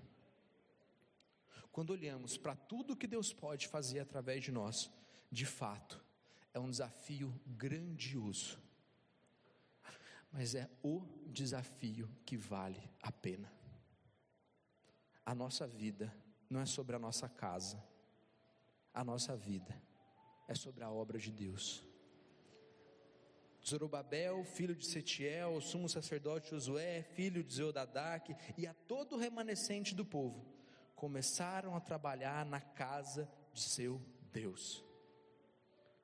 Quando 1.72 1.90
olhamos 1.90 2.36
para 2.36 2.54
tudo 2.54 2.96
que 2.96 3.06
Deus 3.06 3.32
pode 3.32 3.66
fazer 3.66 3.98
através 3.98 4.44
de 4.44 4.52
nós, 4.52 4.90
de 5.30 5.44
fato, 5.44 6.04
é 6.52 6.60
um 6.60 6.70
desafio 6.70 7.34
grandioso, 7.44 8.62
mas 10.34 10.56
é 10.56 10.68
o 10.82 11.00
desafio 11.28 12.10
que 12.26 12.36
vale 12.36 12.90
a 13.00 13.12
pena. 13.12 13.52
A 15.24 15.32
nossa 15.32 15.64
vida 15.64 16.12
não 16.50 16.60
é 16.60 16.66
sobre 16.66 16.96
a 16.96 16.98
nossa 16.98 17.28
casa, 17.28 17.80
a 18.92 19.04
nossa 19.04 19.36
vida 19.36 19.80
é 20.48 20.54
sobre 20.54 20.82
a 20.82 20.90
obra 20.90 21.20
de 21.20 21.30
Deus. 21.30 21.86
Zorobabel, 23.64 24.44
filho 24.44 24.74
de 24.74 24.84
Setiel, 24.84 25.54
o 25.54 25.60
sumo 25.60 25.88
sacerdote 25.88 26.50
Josué, 26.50 27.04
filho 27.14 27.44
de 27.44 27.54
Zeodadac, 27.54 28.36
e 28.58 28.66
a 28.66 28.74
todo 28.74 29.14
o 29.14 29.18
remanescente 29.18 29.94
do 29.94 30.04
povo, 30.04 30.44
começaram 30.96 31.76
a 31.76 31.80
trabalhar 31.80 32.44
na 32.44 32.60
casa 32.60 33.30
de 33.52 33.62
seu 33.62 34.02
Deus. 34.32 34.84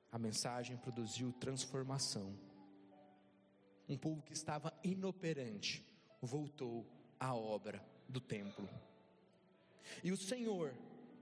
A 0.09 0.17
mensagem 0.17 0.77
produziu 0.77 1.33
transformação. 1.33 2.33
Um 3.91 3.97
povo 3.97 4.21
que 4.21 4.31
estava 4.31 4.73
inoperante 4.85 5.85
voltou 6.21 6.89
à 7.19 7.35
obra 7.35 7.85
do 8.07 8.21
templo. 8.21 8.69
E 10.01 10.13
o 10.13 10.17
Senhor 10.17 10.73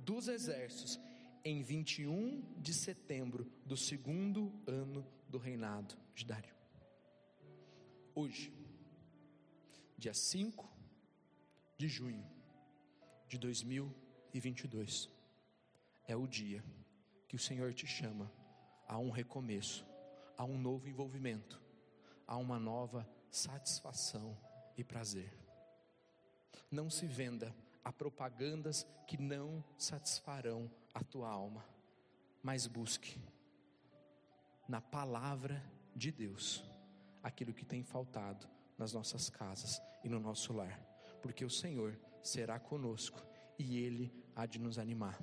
dos 0.02 0.28
Exércitos, 0.28 1.00
em 1.44 1.64
21 1.64 2.62
de 2.62 2.72
setembro 2.72 3.52
do 3.66 3.76
segundo 3.76 4.54
ano 4.68 5.04
do 5.28 5.40
reinado 5.40 5.98
de 6.14 6.24
Dário. 6.24 6.54
Hoje, 8.14 8.54
dia 9.98 10.14
5 10.14 10.70
de 11.76 11.88
junho 11.88 12.24
de 13.28 13.40
2022 13.40 15.10
é 16.08 16.16
o 16.16 16.28
dia 16.28 16.64
que 17.28 17.36
o 17.36 17.40
Senhor 17.40 17.74
te 17.74 17.88
chama 17.88 18.32
a 18.88 19.00
um 19.00 19.10
recomeço, 19.10 19.88
a 20.38 20.46
um 20.46 20.60
novo 20.60 20.88
envolvimento, 20.88 21.60
a 22.30 22.38
uma 22.38 22.60
nova 22.60 23.10
satisfação 23.32 24.38
e 24.78 24.84
prazer. 24.84 25.36
Não 26.70 26.88
se 26.88 27.08
venda 27.08 27.54
a 27.84 27.92
propagandas 27.92 28.86
que 29.08 29.18
não 29.18 29.64
satisfarão 29.76 30.70
a 30.94 31.04
tua 31.04 31.28
alma, 31.28 31.66
mas 32.44 32.68
busque 32.68 33.20
na 34.68 34.80
palavra 34.80 35.60
de 35.96 36.12
Deus 36.12 36.64
aquilo 37.24 37.52
que 37.52 37.66
tem 37.66 37.82
faltado 37.84 38.48
nas 38.78 38.94
nossas 38.94 39.28
casas 39.28 39.82
e 40.04 40.08
no 40.08 40.20
nosso 40.20 40.54
lar, 40.54 40.80
porque 41.24 41.44
o 41.44 41.50
Senhor 41.50 42.00
será 42.22 42.60
conosco 42.60 43.20
e 43.58 43.80
Ele 43.80 44.14
há 44.36 44.46
de 44.46 44.60
nos 44.60 44.78
animar. 44.78 45.20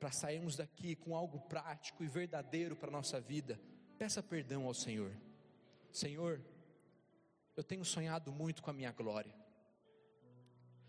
Para 0.00 0.10
sairmos 0.10 0.56
daqui 0.56 0.96
com 0.96 1.14
algo 1.14 1.40
prático 1.40 2.02
e 2.02 2.08
verdadeiro 2.08 2.74
para 2.74 2.88
a 2.88 2.92
nossa 2.92 3.20
vida, 3.20 3.60
peça 3.98 4.22
perdão 4.22 4.64
ao 4.64 4.72
Senhor. 4.72 5.14
Senhor, 5.94 6.44
eu 7.56 7.62
tenho 7.62 7.84
sonhado 7.84 8.32
muito 8.32 8.60
com 8.64 8.68
a 8.68 8.72
minha 8.72 8.90
glória. 8.90 9.32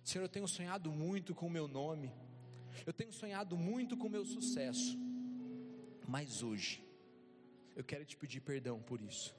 Senhor, 0.03 0.23
eu 0.23 0.29
tenho 0.29 0.47
sonhado 0.47 0.91
muito 0.91 1.35
com 1.35 1.45
o 1.45 1.49
meu 1.49 1.67
nome. 1.67 2.11
Eu 2.87 2.91
tenho 2.91 3.13
sonhado 3.13 3.55
muito 3.55 3.95
com 3.95 4.07
o 4.07 4.09
meu 4.09 4.25
sucesso. 4.25 4.97
Mas 6.07 6.41
hoje, 6.41 6.83
eu 7.75 7.83
quero 7.83 8.03
te 8.03 8.17
pedir 8.17 8.41
perdão 8.41 8.81
por 8.81 8.99
isso. 8.99 9.35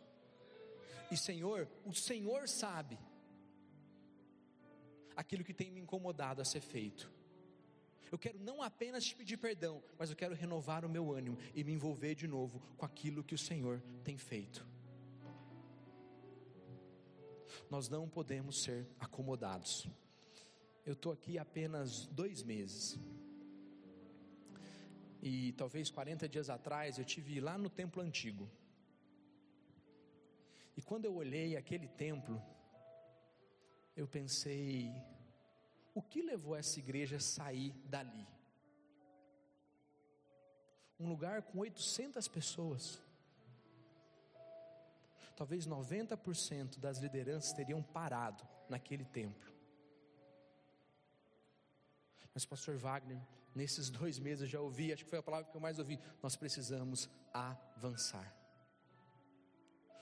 E 1.10 1.16
Senhor, 1.16 1.68
o 1.84 1.92
Senhor 1.92 2.48
sabe 2.48 2.96
aquilo 5.16 5.42
que 5.42 5.52
tem 5.52 5.68
me 5.72 5.80
incomodado 5.80 6.40
a 6.40 6.44
ser 6.44 6.60
feito. 6.60 7.10
Eu 8.12 8.18
quero 8.18 8.38
não 8.38 8.62
apenas 8.62 9.04
te 9.04 9.16
pedir 9.16 9.36
perdão, 9.36 9.82
mas 9.98 10.10
eu 10.10 10.16
quero 10.16 10.32
renovar 10.32 10.84
o 10.84 10.88
meu 10.88 11.12
ânimo 11.12 11.36
e 11.56 11.64
me 11.64 11.72
envolver 11.72 12.14
de 12.14 12.28
novo 12.28 12.62
com 12.76 12.86
aquilo 12.86 13.24
que 13.24 13.34
o 13.34 13.38
Senhor 13.38 13.82
tem 14.04 14.16
feito. 14.16 14.75
Nós 17.68 17.88
não 17.88 18.08
podemos 18.08 18.62
ser 18.62 18.86
acomodados. 19.00 19.88
Eu 20.84 20.92
estou 20.92 21.12
aqui 21.12 21.36
apenas 21.38 22.06
dois 22.06 22.42
meses. 22.42 22.98
E 25.20 25.52
talvez 25.52 25.90
40 25.90 26.28
dias 26.28 26.48
atrás 26.48 26.98
eu 26.98 27.04
tive 27.04 27.40
lá 27.40 27.58
no 27.58 27.68
templo 27.68 28.00
antigo. 28.00 28.48
E 30.76 30.82
quando 30.82 31.06
eu 31.06 31.14
olhei 31.14 31.56
aquele 31.56 31.88
templo, 31.88 32.40
eu 33.96 34.06
pensei, 34.06 34.92
o 35.94 36.02
que 36.02 36.22
levou 36.22 36.54
essa 36.54 36.78
igreja 36.78 37.16
a 37.16 37.20
sair 37.20 37.72
dali? 37.86 38.28
Um 41.00 41.08
lugar 41.08 41.42
com 41.42 41.58
800 41.58 42.28
pessoas. 42.28 43.02
Talvez 45.36 45.66
90% 45.66 46.78
das 46.78 46.98
lideranças 46.98 47.52
teriam 47.52 47.82
parado 47.82 48.42
naquele 48.68 49.04
templo. 49.04 49.54
Mas, 52.32 52.44
Pastor 52.44 52.76
Wagner, 52.76 53.20
nesses 53.54 53.88
dois 53.90 54.18
meses 54.18 54.42
eu 54.42 54.48
já 54.48 54.60
ouvi, 54.60 54.92
acho 54.92 55.04
que 55.04 55.10
foi 55.10 55.18
a 55.18 55.22
palavra 55.22 55.50
que 55.50 55.56
eu 55.56 55.60
mais 55.60 55.78
ouvi. 55.78 55.98
Nós 56.22 56.36
precisamos 56.36 57.08
avançar. 57.32 58.34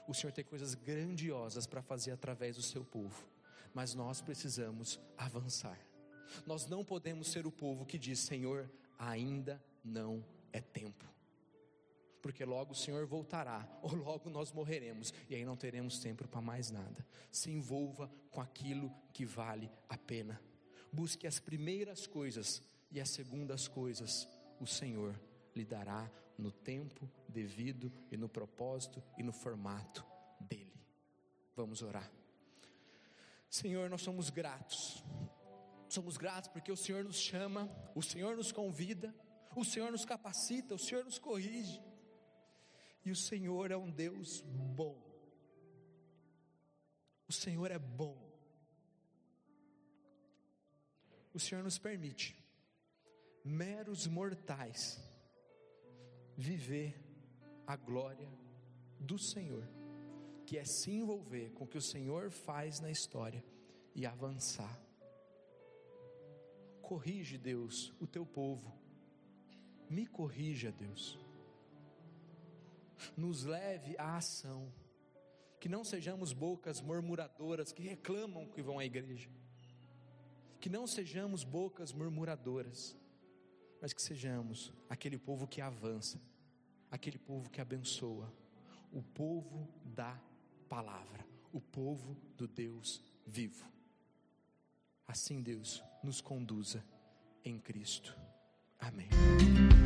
O 0.06 0.14
Senhor 0.14 0.32
tem 0.32 0.44
coisas 0.44 0.74
grandiosas 0.74 1.66
para 1.66 1.82
fazer 1.82 2.10
através 2.10 2.56
do 2.56 2.62
seu 2.62 2.84
povo, 2.84 3.24
mas 3.72 3.94
nós 3.94 4.20
precisamos 4.20 5.00
avançar. 5.16 5.78
Nós 6.46 6.66
não 6.66 6.84
podemos 6.84 7.28
ser 7.28 7.46
o 7.46 7.52
povo 7.52 7.86
que 7.86 7.98
diz: 7.98 8.18
Senhor, 8.18 8.70
ainda 8.98 9.62
não 9.84 10.24
é 10.52 10.60
tempo, 10.60 11.04
porque 12.24 12.42
logo 12.42 12.72
o 12.72 12.74
Senhor 12.74 13.04
voltará, 13.04 13.68
ou 13.82 13.94
logo 13.94 14.30
nós 14.30 14.50
morreremos, 14.50 15.12
e 15.28 15.34
aí 15.34 15.44
não 15.44 15.58
teremos 15.58 15.98
tempo 15.98 16.26
para 16.26 16.40
mais 16.40 16.70
nada. 16.70 17.06
Se 17.30 17.50
envolva 17.50 18.10
com 18.30 18.40
aquilo 18.40 18.90
que 19.12 19.26
vale 19.26 19.70
a 19.90 19.98
pena, 19.98 20.40
busque 20.90 21.26
as 21.26 21.38
primeiras 21.38 22.06
coisas, 22.06 22.62
e 22.90 22.98
as 22.98 23.10
segundas 23.10 23.68
coisas 23.68 24.26
o 24.58 24.66
Senhor 24.66 25.20
lhe 25.54 25.66
dará 25.66 26.10
no 26.38 26.50
tempo 26.50 27.10
devido 27.28 27.92
e 28.10 28.16
no 28.16 28.28
propósito 28.28 29.02
e 29.18 29.22
no 29.22 29.32
formato 29.32 30.02
dele. 30.40 30.80
Vamos 31.54 31.82
orar. 31.82 32.10
Senhor, 33.50 33.90
nós 33.90 34.00
somos 34.00 34.30
gratos. 34.30 35.04
Somos 35.90 36.16
gratos 36.16 36.48
porque 36.48 36.72
o 36.72 36.76
Senhor 36.76 37.04
nos 37.04 37.18
chama, 37.18 37.70
o 37.94 38.00
Senhor 38.02 38.34
nos 38.34 38.50
convida, 38.50 39.14
o 39.54 39.62
Senhor 39.62 39.92
nos 39.92 40.06
capacita, 40.06 40.74
o 40.74 40.78
Senhor 40.78 41.04
nos 41.04 41.18
corrige. 41.18 41.82
E 43.04 43.10
o 43.10 43.16
Senhor 43.16 43.70
é 43.70 43.76
um 43.76 43.90
Deus 43.90 44.40
bom. 44.74 44.98
O 47.28 47.32
Senhor 47.32 47.70
é 47.70 47.78
bom. 47.78 48.18
O 51.32 51.38
Senhor 51.38 51.64
nos 51.64 51.78
permite, 51.78 52.36
meros 53.44 54.06
mortais, 54.06 55.02
viver 56.36 56.94
a 57.66 57.76
glória 57.76 58.30
do 59.00 59.18
Senhor, 59.18 59.68
que 60.46 60.56
é 60.56 60.64
se 60.64 60.92
envolver 60.92 61.50
com 61.52 61.64
o 61.64 61.66
que 61.66 61.78
o 61.78 61.82
Senhor 61.82 62.30
faz 62.30 62.78
na 62.80 62.90
história 62.90 63.44
e 63.94 64.06
avançar. 64.06 64.80
Corrige, 66.80 67.36
Deus, 67.36 67.92
o 68.00 68.06
teu 68.06 68.24
povo, 68.24 68.72
me 69.90 70.06
corrija, 70.06 70.70
Deus, 70.70 71.18
nos 73.16 73.44
leve 73.44 73.96
à 73.98 74.16
ação, 74.16 74.72
que 75.60 75.68
não 75.68 75.82
sejamos 75.84 76.32
bocas 76.32 76.80
murmuradoras 76.80 77.72
que 77.72 77.82
reclamam 77.82 78.46
que 78.46 78.62
vão 78.62 78.78
à 78.78 78.84
igreja, 78.84 79.30
que 80.60 80.68
não 80.68 80.86
sejamos 80.86 81.44
bocas 81.44 81.92
murmuradoras, 81.92 82.96
mas 83.80 83.92
que 83.92 84.00
sejamos 84.00 84.72
aquele 84.88 85.18
povo 85.18 85.46
que 85.46 85.60
avança, 85.60 86.20
aquele 86.90 87.18
povo 87.18 87.50
que 87.50 87.60
abençoa, 87.60 88.32
o 88.92 89.02
povo 89.02 89.68
da 89.84 90.18
palavra, 90.68 91.26
o 91.52 91.60
povo 91.60 92.14
do 92.36 92.46
Deus 92.46 93.02
vivo. 93.26 93.66
Assim, 95.06 95.42
Deus, 95.42 95.82
nos 96.02 96.20
conduza 96.20 96.84
em 97.44 97.58
Cristo. 97.58 98.16
Amém. 98.78 99.08